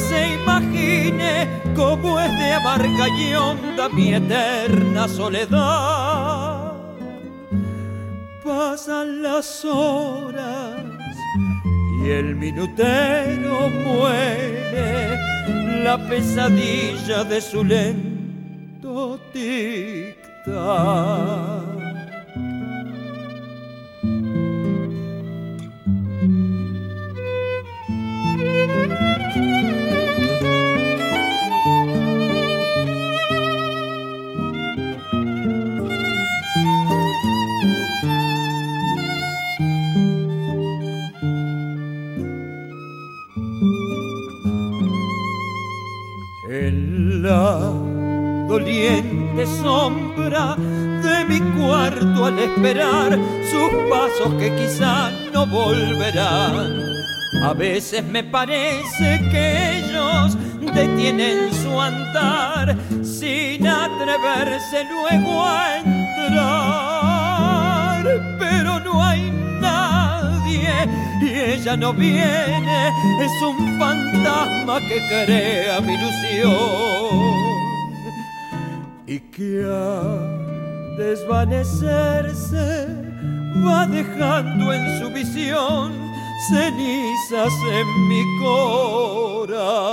se 0.00 0.34
imagine 0.34 1.48
cómo 1.74 2.20
es 2.20 2.30
de 2.38 2.52
amarga 2.52 3.08
y 3.08 3.34
honda 3.34 3.88
mi 3.88 4.14
eterna 4.14 5.08
soledad. 5.08 6.72
Pasan 8.44 9.22
las 9.22 9.64
horas 9.64 10.82
y 12.02 12.10
el 12.10 12.34
minutero 12.36 13.68
muere 13.68 15.16
la 15.84 15.96
pesadilla 16.08 17.24
de 17.24 17.40
su 17.40 17.64
lento 17.64 19.18
tic-tac. 19.32 20.52
Esperar 52.54 53.18
sus 53.50 53.70
pasos 53.88 54.34
que 54.38 54.54
quizá 54.56 55.10
no 55.32 55.46
volverán. 55.46 56.82
A 57.44 57.54
veces 57.54 58.04
me 58.04 58.22
parece 58.22 59.20
que 59.30 59.78
ellos 59.78 60.36
detienen 60.74 61.52
su 61.54 61.80
andar 61.80 62.76
sin 63.02 63.66
atreverse 63.66 64.84
luego 64.84 65.44
a 65.44 65.78
entrar. 65.78 66.42
Pero 68.38 68.80
no 68.80 69.02
hay 69.02 69.32
nadie 69.60 70.68
y 71.22 71.28
ella 71.52 71.76
no 71.76 71.92
viene, 71.92 72.88
es 73.20 73.42
un 73.42 73.78
fantasma 73.78 74.78
que 74.80 75.00
crea 75.08 75.80
mi 75.80 75.94
ilusión 75.94 77.32
y 79.06 79.18
que 79.18 79.64
al 79.64 80.51
desvanecerse 80.96 82.86
va 83.64 83.86
dejando 83.86 84.72
en 84.72 84.98
su 85.00 85.10
visión 85.10 85.92
cenizas 86.48 87.52
en 87.72 87.86
mi 88.08 88.22
corazón. 88.40 89.92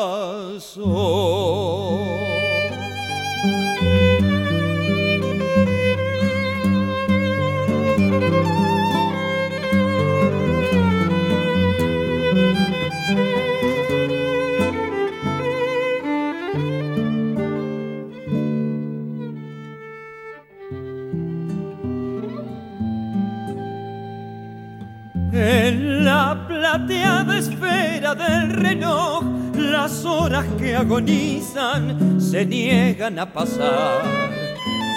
Horas 30.30 30.46
que 30.60 30.76
agonizan 30.76 32.22
se 32.22 32.46
niegan 32.46 33.18
a 33.18 33.34
pasar. 33.34 34.04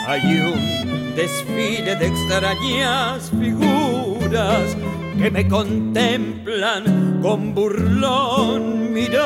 Hay 0.06 0.20
un 0.40 1.14
desfile 1.16 1.96
de 1.96 2.06
extrañas 2.06 3.30
figuras 3.40 4.76
que 5.18 5.30
me 5.30 5.48
contemplan 5.48 7.20
con 7.22 7.54
burlón 7.54 8.92
mirar. 8.92 9.22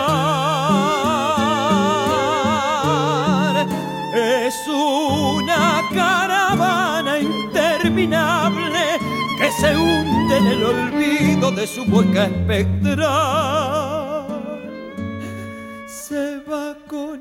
Es 4.15 4.55
una 4.69 5.83
caravana 5.93 7.19
interminable 7.19 9.01
que 9.39 9.51
se 9.61 9.77
hunde 9.77 10.37
en 10.37 10.47
el 10.47 10.63
olvido 10.63 11.51
de 11.51 11.67
su 11.67 11.83
hueca 11.83 12.27
espectral. 12.27 13.76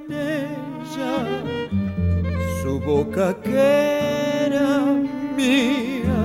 Con 0.07 0.15
ella 0.15 1.43
su 2.61 2.79
boca 2.79 3.35
que 3.41 4.45
era 4.45 4.83
mía. 5.35 6.23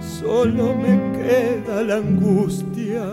Solo 0.00 0.74
me 0.74 1.12
queda 1.18 1.82
la 1.82 1.96
angustia 1.96 3.04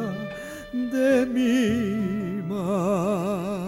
de 0.74 1.26
mi 1.26 2.42
mar. 2.48 3.59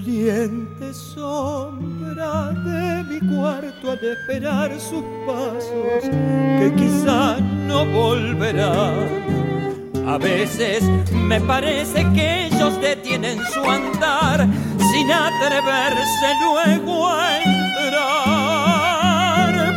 Doliente 0.00 0.94
sombra 0.94 2.52
de 2.64 3.04
mi 3.04 3.20
cuarto 3.34 3.90
al 3.90 3.98
esperar 4.04 4.70
sus 4.80 5.04
pasos 5.26 6.04
que 6.58 6.72
quizá 6.76 7.38
no 7.66 7.84
volverán. 7.86 9.08
A 10.06 10.16
veces 10.18 10.82
me 11.12 11.40
parece 11.40 12.06
que 12.14 12.46
ellos 12.46 12.80
detienen 12.80 13.38
su 13.52 13.60
andar 13.62 14.46
sin 14.92 15.12
atreverse 15.12 16.34
luego 16.42 17.08
a 17.08 17.38
entrar. 17.38 18.30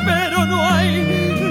Pero 0.06 0.46
no 0.46 0.64
hay 0.64 1.06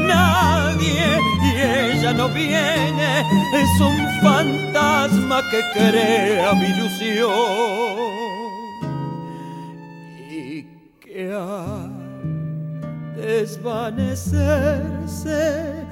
nadie 0.06 1.18
y 1.44 1.48
ella 1.96 2.12
no 2.14 2.28
viene, 2.28 3.20
es 3.54 3.80
un 3.80 3.98
fantasma 4.22 5.42
que 5.50 5.60
crea 5.74 6.54
mi 6.54 6.66
ilusión. 6.66 8.21
Al 11.30 11.90
desvanecerse 13.16 15.86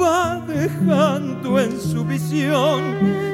va 0.00 0.40
dejando 0.46 1.58
en 1.60 1.80
su 1.80 2.04
visión 2.04 2.82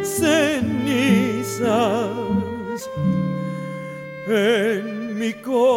cenizas 0.04 2.08
en 4.26 5.18
mi 5.18 5.34
corazón. 5.34 5.70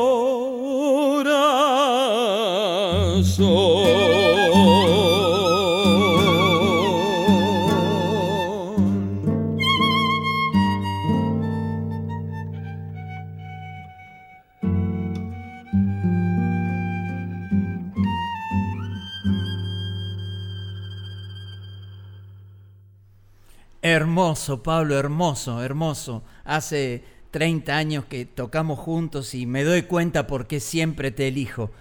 Hermoso, 24.14 24.62
Pablo, 24.62 24.96
hermoso, 24.96 25.64
hermoso. 25.64 26.22
Hace 26.46 27.04
30 27.32 27.76
años 27.76 28.06
que 28.06 28.28
tocamos 28.28 28.78
juntos 28.78 29.34
y 29.34 29.48
me 29.48 29.64
doy 29.64 29.82
cuenta 29.82 30.28
por 30.28 30.46
qué 30.46 30.60
siempre 30.60 31.10
te 31.10 31.30
elijo. 31.30 31.72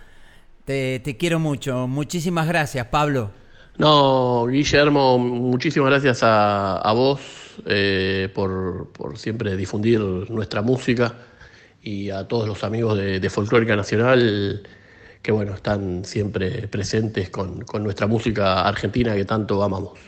Te, 0.64 1.02
quiero 1.18 1.38
mucho. 1.38 1.86
Muchísimas 1.86 2.48
gracias, 2.48 2.86
Pablo. 2.86 3.32
No, 3.76 4.46
Guillermo, 4.46 5.18
muchísimas 5.18 5.90
gracias 5.90 6.22
a, 6.22 6.78
a 6.78 6.92
vos 6.94 7.20
eh, 7.66 8.30
por, 8.34 8.90
por 8.92 9.18
siempre 9.18 9.54
difundir 9.54 10.00
nuestra 10.00 10.62
música 10.62 11.14
y 11.82 12.08
a 12.08 12.26
todos 12.26 12.48
los 12.48 12.64
amigos 12.64 12.96
de, 12.96 13.20
de 13.20 13.28
Folclórica 13.28 13.76
Nacional 13.76 14.62
que 15.20 15.32
bueno, 15.32 15.52
están 15.52 16.06
siempre 16.06 16.66
presentes 16.68 17.28
con, 17.28 17.60
con 17.60 17.84
nuestra 17.84 18.06
música 18.06 18.66
argentina 18.66 19.14
que 19.14 19.26
tanto 19.26 19.62
amamos. 19.62 19.98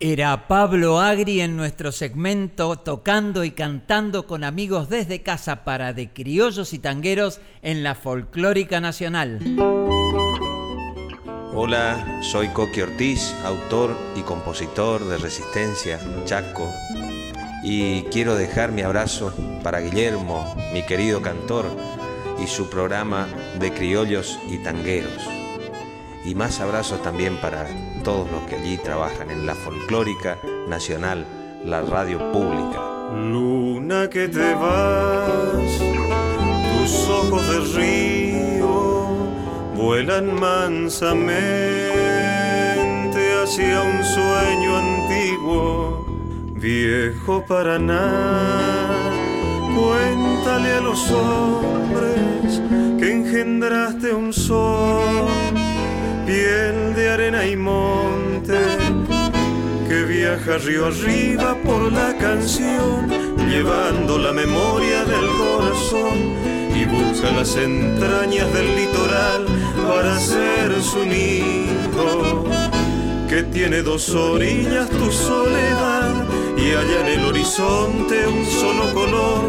Era 0.00 0.48
Pablo 0.48 1.00
Agri 1.00 1.40
en 1.40 1.56
nuestro 1.56 1.92
segmento 1.92 2.76
tocando 2.76 3.44
y 3.44 3.52
cantando 3.52 4.26
con 4.26 4.42
amigos 4.42 4.88
desde 4.88 5.22
casa 5.22 5.62
para 5.62 5.92
de 5.92 6.12
criollos 6.12 6.72
y 6.72 6.80
tangueros 6.80 7.40
en 7.62 7.84
la 7.84 7.94
Folclórica 7.94 8.80
Nacional. 8.80 9.38
Hola, 11.54 12.20
soy 12.22 12.48
Coqui 12.48 12.80
Ortiz, 12.80 13.32
autor 13.44 13.96
y 14.16 14.22
compositor 14.22 15.06
de 15.06 15.16
Resistencia, 15.16 16.00
Chaco, 16.24 16.68
y 17.62 18.02
quiero 18.10 18.34
dejar 18.34 18.72
mi 18.72 18.82
abrazo 18.82 19.32
para 19.62 19.78
Guillermo, 19.78 20.56
mi 20.72 20.84
querido 20.84 21.22
cantor, 21.22 21.66
y 22.42 22.48
su 22.48 22.68
programa 22.68 23.28
de 23.60 23.72
criollos 23.72 24.40
y 24.50 24.58
tangueros. 24.58 25.22
Y 26.24 26.34
más 26.34 26.58
abrazos 26.58 27.00
también 27.00 27.40
para 27.40 27.68
todos 28.04 28.30
los 28.30 28.42
que 28.42 28.56
allí 28.56 28.76
trabajan 28.76 29.30
en 29.30 29.46
la 29.46 29.54
Folclórica 29.54 30.38
Nacional, 30.68 31.26
la 31.64 31.80
radio 31.80 32.18
pública. 32.32 32.80
Luna 33.14 34.10
que 34.10 34.28
te 34.28 34.54
vas, 34.54 35.78
tus 36.76 37.08
ojos 37.08 37.48
de 37.48 37.60
río 37.80 39.16
vuelan 39.74 40.38
mansamente 40.38 41.42
hacia 43.42 43.82
un 43.82 44.04
sueño 44.04 44.76
antiguo, 44.76 46.06
viejo 46.56 47.42
Paraná. 47.48 48.90
Cuéntale 49.74 50.72
a 50.74 50.80
los 50.80 51.10
hombres 51.10 52.60
que 52.98 53.12
engendraste 53.12 54.12
un 54.12 54.32
sol, 54.32 55.26
piel 56.26 56.94
de 56.94 57.10
arena 57.10 57.46
y 57.46 57.56
monte, 57.56 58.58
que 59.88 60.04
viaja 60.04 60.58
río 60.58 60.86
arriba 60.86 61.56
por 61.64 61.92
la 61.92 62.16
canción, 62.16 63.08
llevando 63.48 64.18
la 64.18 64.32
memoria 64.32 65.04
del 65.04 65.26
corazón 65.36 66.34
y 66.74 66.84
busca 66.86 67.30
las 67.32 67.56
entrañas 67.56 68.52
del 68.52 68.74
litoral 68.76 69.46
para 69.86 70.18
ser 70.18 70.82
su 70.82 71.04
nido, 71.04 72.44
que 73.28 73.42
tiene 73.42 73.82
dos 73.82 74.10
orillas 74.10 74.88
tu 74.88 75.10
soledad 75.10 76.12
y 76.56 76.70
allá 76.70 77.00
en 77.00 77.20
el 77.20 77.24
horizonte 77.26 78.26
un 78.26 78.46
solo 78.46 78.94
color 78.94 79.42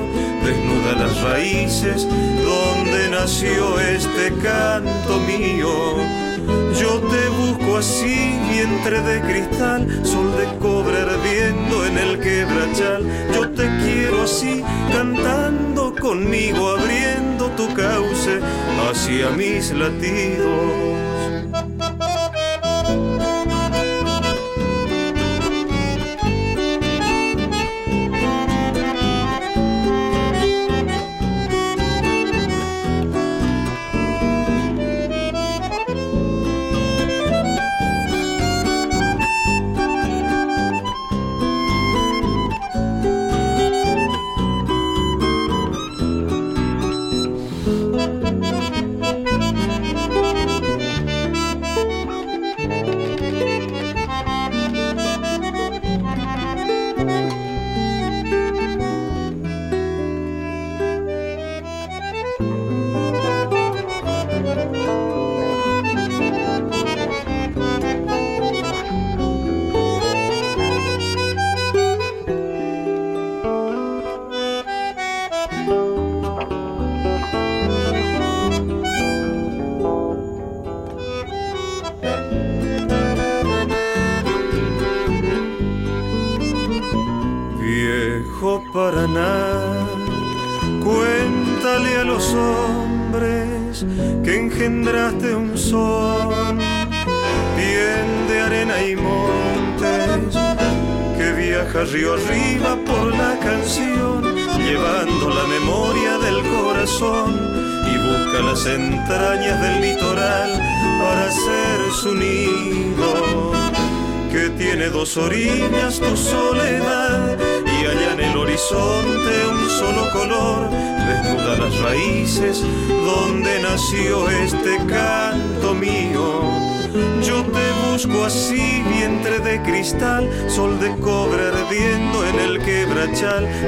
desnuda 0.43 1.05
las 1.05 1.21
raíces 1.21 2.05
donde 2.05 3.09
nació 3.09 3.79
este 3.79 4.33
canto 4.43 5.19
mío. 5.21 6.24
Yo 6.79 6.99
te 6.99 7.29
busco 7.29 7.77
así, 7.77 8.37
vientre 8.49 9.01
de 9.01 9.21
cristal, 9.21 9.87
sol 10.05 10.35
de 10.37 10.57
cobre 10.59 10.97
ardiendo 10.99 11.85
en 11.85 11.97
el 11.97 12.19
quebrachal. 12.19 13.03
Yo 13.33 13.49
te 13.49 13.69
quiero 13.83 14.23
así, 14.23 14.63
cantando 14.91 15.95
conmigo, 15.95 16.69
abriendo 16.71 17.47
tu 17.51 17.73
cauce 17.73 18.39
hacia 18.89 19.29
mis 19.31 19.71
latidos. 19.71 21.14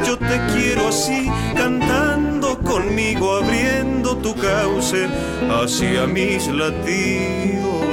Yo 0.05 0.17
te 0.17 0.39
quiero 0.53 0.87
así, 0.89 1.29
cantando 1.55 2.57
conmigo, 2.59 3.37
abriendo 3.37 4.17
tu 4.17 4.35
cauce 4.35 5.07
hacia 5.49 6.07
mis 6.07 6.47
latidos. 6.47 7.86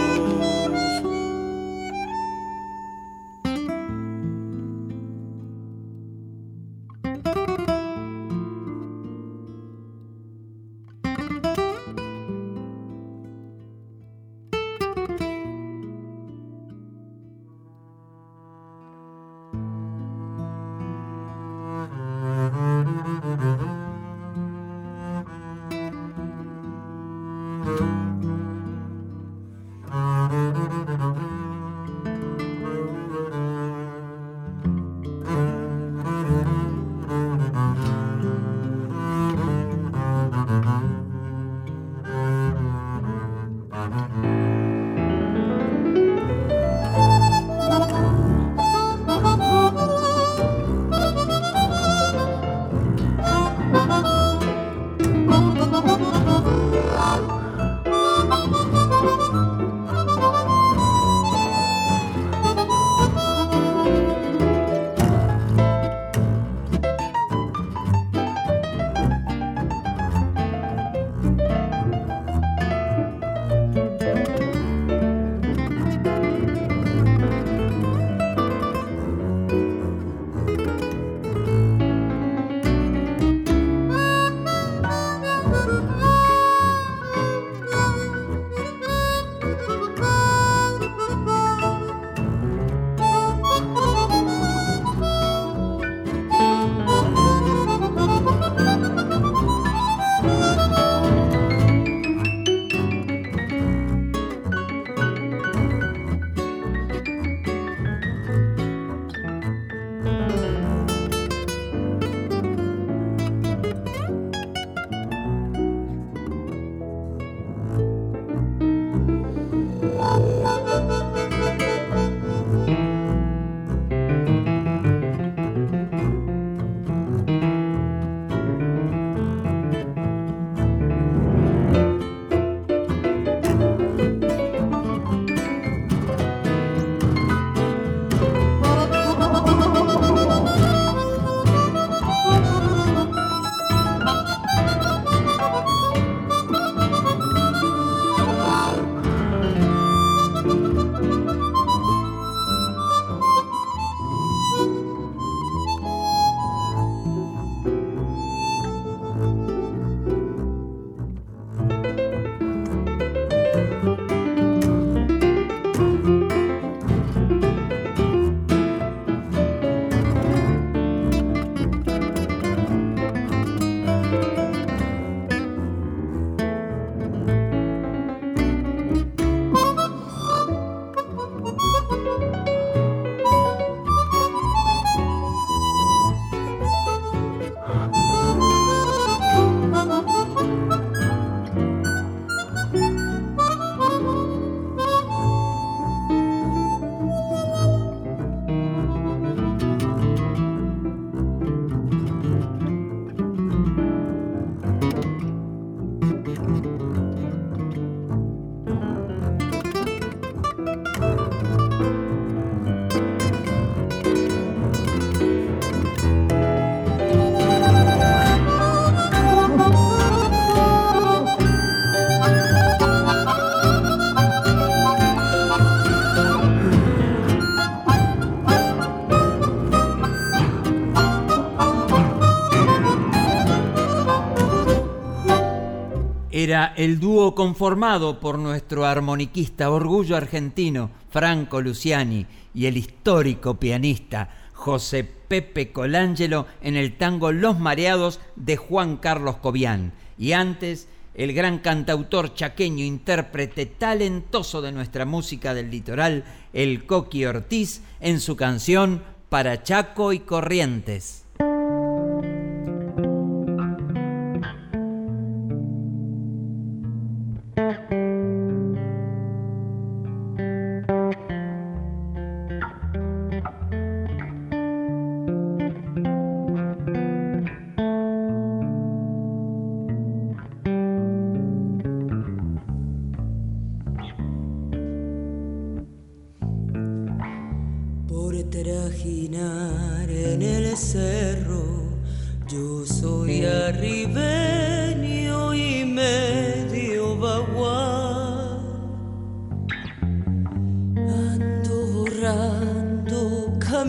Era 236.45 236.75
el 236.77 237.01
dúo 237.01 237.35
conformado 237.35 238.21
por 238.21 238.39
nuestro 238.39 238.85
armoniquista 238.85 239.71
orgullo 239.71 240.15
argentino 240.15 240.91
Franco 241.09 241.63
Luciani 241.63 242.27
y 242.53 242.67
el 242.67 242.77
histórico 242.77 243.55
pianista 243.55 244.29
José 244.53 245.05
Pepe 245.05 245.73
Colangelo 245.73 246.47
en 246.61 246.77
el 246.77 246.99
tango 246.99 247.33
Los 247.33 247.59
Mareados 247.59 248.21
de 248.37 248.59
Juan 248.59 248.99
Carlos 248.99 249.39
Cobian 249.39 249.95
y 250.19 250.33
antes 250.33 250.87
el 251.15 251.33
gran 251.33 251.61
cantautor 251.61 252.35
chaqueño, 252.35 252.85
intérprete 252.85 253.65
talentoso 253.65 254.61
de 254.61 254.73
nuestra 254.73 255.07
música 255.07 255.55
del 255.55 255.71
litoral, 255.71 256.25
el 256.53 256.85
Coqui 256.85 257.25
Ortiz, 257.25 257.81
en 258.01 258.21
su 258.21 258.37
canción 258.37 259.03
Para 259.31 259.63
Chaco 259.63 260.13
y 260.13 260.19
Corrientes. 260.19 261.24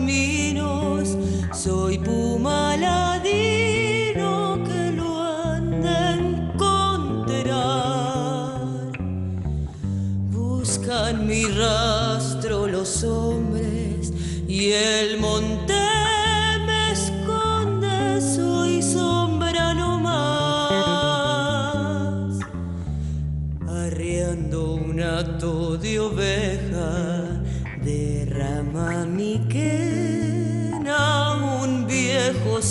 Caminos, 0.06 1.18
soy 1.52 1.98
puma 1.98 2.25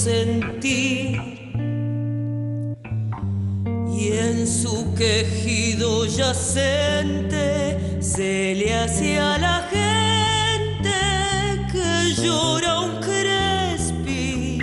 sentir. 0.06 1.20
Y 3.99 4.12
en 4.12 4.45
su 4.45 4.93
quejido 4.93 6.06
yacente 6.06 7.43
se 8.01 8.53
le 8.56 8.76
hacía 8.76 9.38
la 9.39 9.58
gente 9.76 10.97
que 11.72 12.14
llora 12.22 12.82
un 12.82 12.95
crespín. 13.08 14.60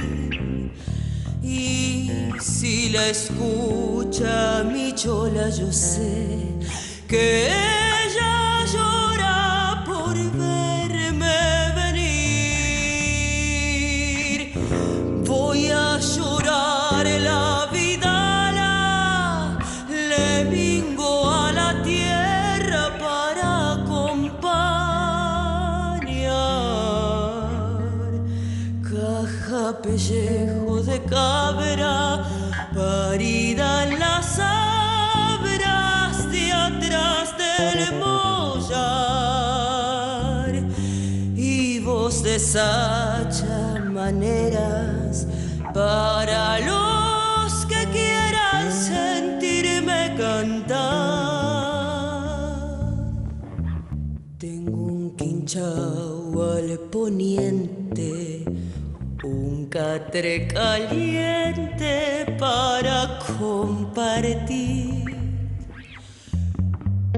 Y 1.43 2.11
si 2.41 2.91
la 2.91 3.09
escucha 3.09 4.63
mi 4.73 4.93
chola, 4.95 5.51
yo 5.51 5.73
sé 5.73 6.39
que 7.09 7.82
maneras 43.81 45.27
para 45.73 46.59
los 46.61 47.65
que 47.65 47.87
quieran 47.91 48.71
sentirme 48.71 50.15
cantar. 50.19 50.83
Tengo 54.39 54.77
un 54.77 55.17
quinchao 55.17 56.43
al 56.43 56.79
poniente, 56.91 58.45
un 59.25 59.67
catre 59.71 60.47
caliente 60.49 62.37
para 62.39 63.19
compartir 63.39 65.05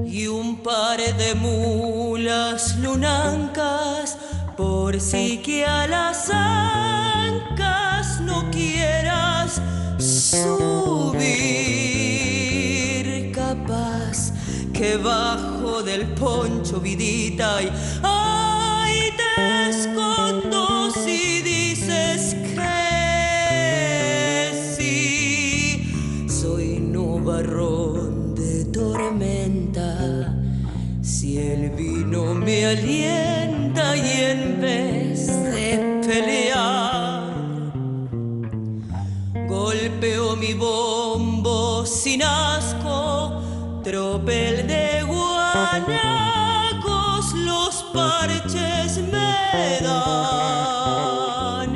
y 0.05 0.27
un 0.27 0.63
par 0.63 0.99
de 0.99 1.35
mulas 1.35 2.77
lunancas 2.79 4.17
por 4.55 4.99
si 4.99 5.37
que 5.39 5.65
a 5.65 5.87
las 5.87 6.29
ancas 6.29 8.21
no 8.21 8.49
quieras 8.51 9.61
subir. 9.97 10.61
Capaz 13.33 14.31
que 14.73 14.97
bajo 14.97 15.81
del 15.83 16.07
poncho 16.13 16.79
vidita 16.79 17.61
y 17.61 17.69
ay 18.03 19.11
te 19.17 19.69
escondo 19.69 20.91
si 20.91 21.41
dices 21.41 22.35
que 22.55 22.65
sí 24.77 26.27
soy 26.29 26.79
nubarrón 26.79 28.35
de 28.35 28.65
tormenta. 28.65 30.33
Si 31.01 31.37
el 31.37 31.69
vino 31.71 32.33
me 32.33 32.65
alienta 32.65 33.24
sin 42.05 42.21
asco 42.21 43.41
tropel 43.83 44.67
de 44.67 45.01
guanacos 45.07 45.73
los 47.33 47.83
parches 47.95 48.99
me 49.11 49.79
dan 49.81 51.71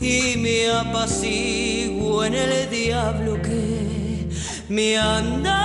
y 0.00 0.38
me 0.38 0.70
apaciguo 0.70 2.24
en 2.24 2.34
el 2.36 2.70
diablo 2.70 3.42
que 3.42 4.30
me 4.70 4.96
anda 4.96 5.59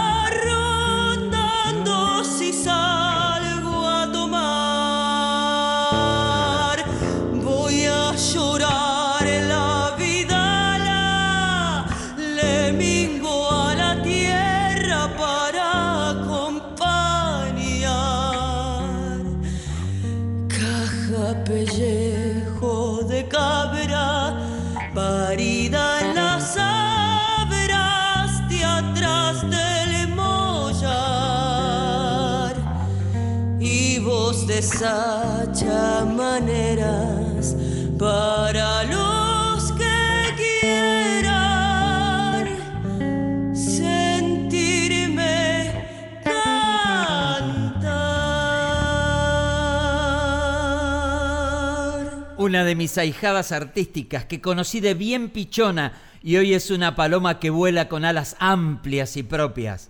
voz 34.55 34.61
de 34.61 34.61
sacha 34.61 36.05
maneras 36.05 37.55
para 37.97 38.83
los 38.83 39.71
que 39.73 40.35
quieran 40.61 42.47
sentirme 43.55 45.13
cantar. 46.23 47.55
Una 52.37 52.63
de 52.63 52.75
mis 52.75 52.97
ahijadas 52.97 53.51
artísticas 53.51 54.25
que 54.25 54.41
conocí 54.41 54.79
de 54.79 54.93
bien 54.93 55.29
pichona 55.29 55.93
y 56.21 56.37
hoy 56.37 56.53
es 56.53 56.71
una 56.71 56.95
paloma 56.95 57.39
que 57.39 57.49
vuela 57.49 57.89
con 57.89 58.05
alas 58.05 58.35
amplias 58.39 59.17
y 59.17 59.23
propias. 59.23 59.89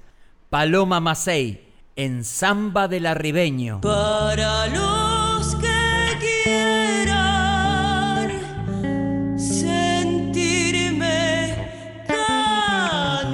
Paloma 0.50 1.00
Macei, 1.00 1.65
en 1.96 2.24
Samba 2.24 2.88
del 2.88 3.06
Arribeño. 3.06 3.82
Para 3.82 4.68
los 4.68 5.56
que 5.56 6.44
quieran 6.44 8.30
sentirme 9.40 10.86
cantar. 12.08 13.32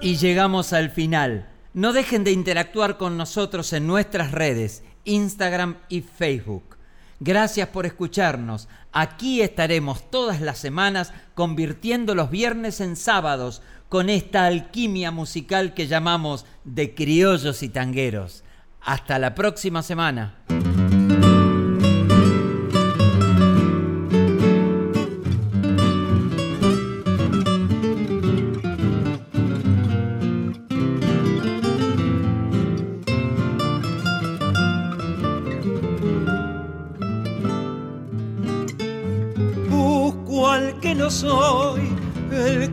Y 0.00 0.16
llegamos 0.16 0.72
al 0.72 0.90
final. 0.90 1.48
No 1.74 1.92
dejen 1.92 2.22
de 2.22 2.32
interactuar 2.32 2.98
con 2.98 3.16
nosotros 3.16 3.72
en 3.72 3.86
nuestras 3.86 4.30
redes, 4.30 4.84
Instagram 5.04 5.78
y 5.88 6.02
Facebook. 6.02 6.76
Gracias 7.24 7.68
por 7.68 7.86
escucharnos. 7.86 8.66
Aquí 8.90 9.42
estaremos 9.42 10.10
todas 10.10 10.40
las 10.40 10.58
semanas 10.58 11.12
convirtiendo 11.34 12.16
los 12.16 12.32
viernes 12.32 12.80
en 12.80 12.96
sábados 12.96 13.62
con 13.88 14.10
esta 14.10 14.46
alquimia 14.46 15.12
musical 15.12 15.72
que 15.72 15.86
llamamos 15.86 16.46
de 16.64 16.96
criollos 16.96 17.62
y 17.62 17.68
tangueros. 17.68 18.42
Hasta 18.80 19.20
la 19.20 19.36
próxima 19.36 19.84
semana. 19.84 20.34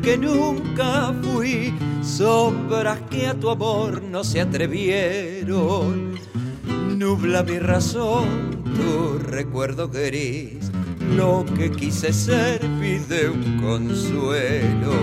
Que 0.02 0.18
nunca 0.18 1.14
fui, 1.22 1.74
sombras 2.02 3.00
que 3.10 3.28
a 3.28 3.34
tu 3.34 3.50
amor 3.50 4.02
no 4.02 4.24
se 4.24 4.42
atrevieron. 4.42 6.20
Nubla 6.98 7.44
mi 7.44 7.60
razón, 7.60 8.64
tu 8.76 9.20
recuerdo 9.20 9.90
gris, 9.90 10.72
lo 11.16 11.46
que 11.58 11.72
quise 11.72 12.14
ser 12.14 12.60
pide 12.80 13.30
un 13.30 13.62
consuelo. 13.62 14.94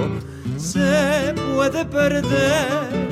Se 0.57 1.35
puede 1.55 1.85
perder 1.85 3.07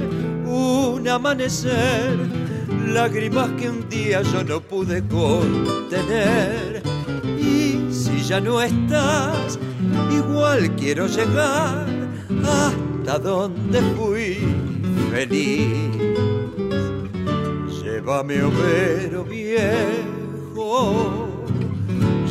un 0.47 1.09
amanecer, 1.09 2.19
lágrimas 2.89 3.51
que 3.53 3.69
un 3.71 3.89
día 3.89 4.23
yo 4.23 4.45
no 4.45 4.61
pude 4.61 5.03
contener. 5.07 6.83
Y 7.39 7.93
si 7.93 8.23
ya 8.23 8.41
no 8.41 8.61
estás, 8.63 9.59
igual 10.11 10.75
quiero 10.77 11.07
llegar 11.07 11.87
hasta 12.43 13.19
donde 13.19 13.81
fui 13.97 14.39
feliz. 15.11 15.91
Llévame, 17.83 18.43
overo 18.43 19.25
viejo, 19.25 21.29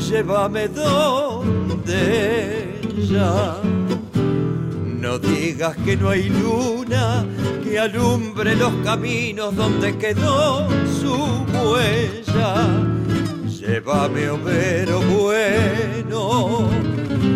llévame 0.10 0.68
donde 0.68 2.80
ya. 3.10 3.58
No 5.04 5.20
digas 5.20 5.76
que 5.84 5.98
no 5.98 6.10
hay 6.10 6.30
luna 6.30 7.26
que 7.64 7.80
alumbre 7.80 8.56
los 8.56 8.74
caminos 8.84 9.56
donde 9.56 9.98
quedó 9.98 10.68
su 11.02 11.14
huella. 11.66 12.68
Llévame, 13.48 14.30
overo 14.30 15.02
bueno, 15.02 16.70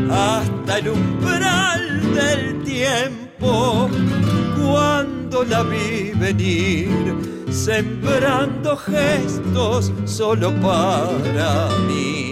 hasta 0.10 0.80
el 0.80 0.90
umbral 0.90 2.14
del 2.14 2.64
tiempo, 2.64 3.90
cuando 4.62 5.44
la 5.44 5.64
vi 5.64 6.12
venir, 6.16 7.46
sembrando 7.50 8.78
gestos 8.78 9.92
solo 10.06 10.54
para 10.62 11.70
mí. 11.88 12.28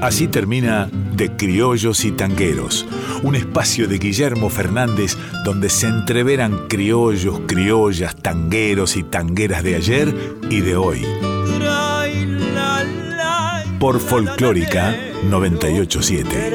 Así 0.00 0.28
termina 0.28 0.88
De 1.14 1.36
Criollos 1.36 2.06
y 2.06 2.12
Tangueros, 2.12 2.86
un 3.22 3.34
espacio 3.34 3.86
de 3.86 3.98
Guillermo 3.98 4.48
Fernández 4.48 5.16
donde 5.44 5.68
se 5.70 5.86
entreveran 5.86 6.68
criollos, 6.68 7.40
criollas, 7.46 8.14
tangueros 8.16 8.96
y 8.96 9.02
tangueras 9.02 9.62
de 9.62 9.76
ayer 9.76 10.14
y 10.50 10.60
de 10.60 10.76
hoy. 10.76 11.06
Por 13.78 13.98
Folclórica 13.98 14.94
987. 15.24 16.50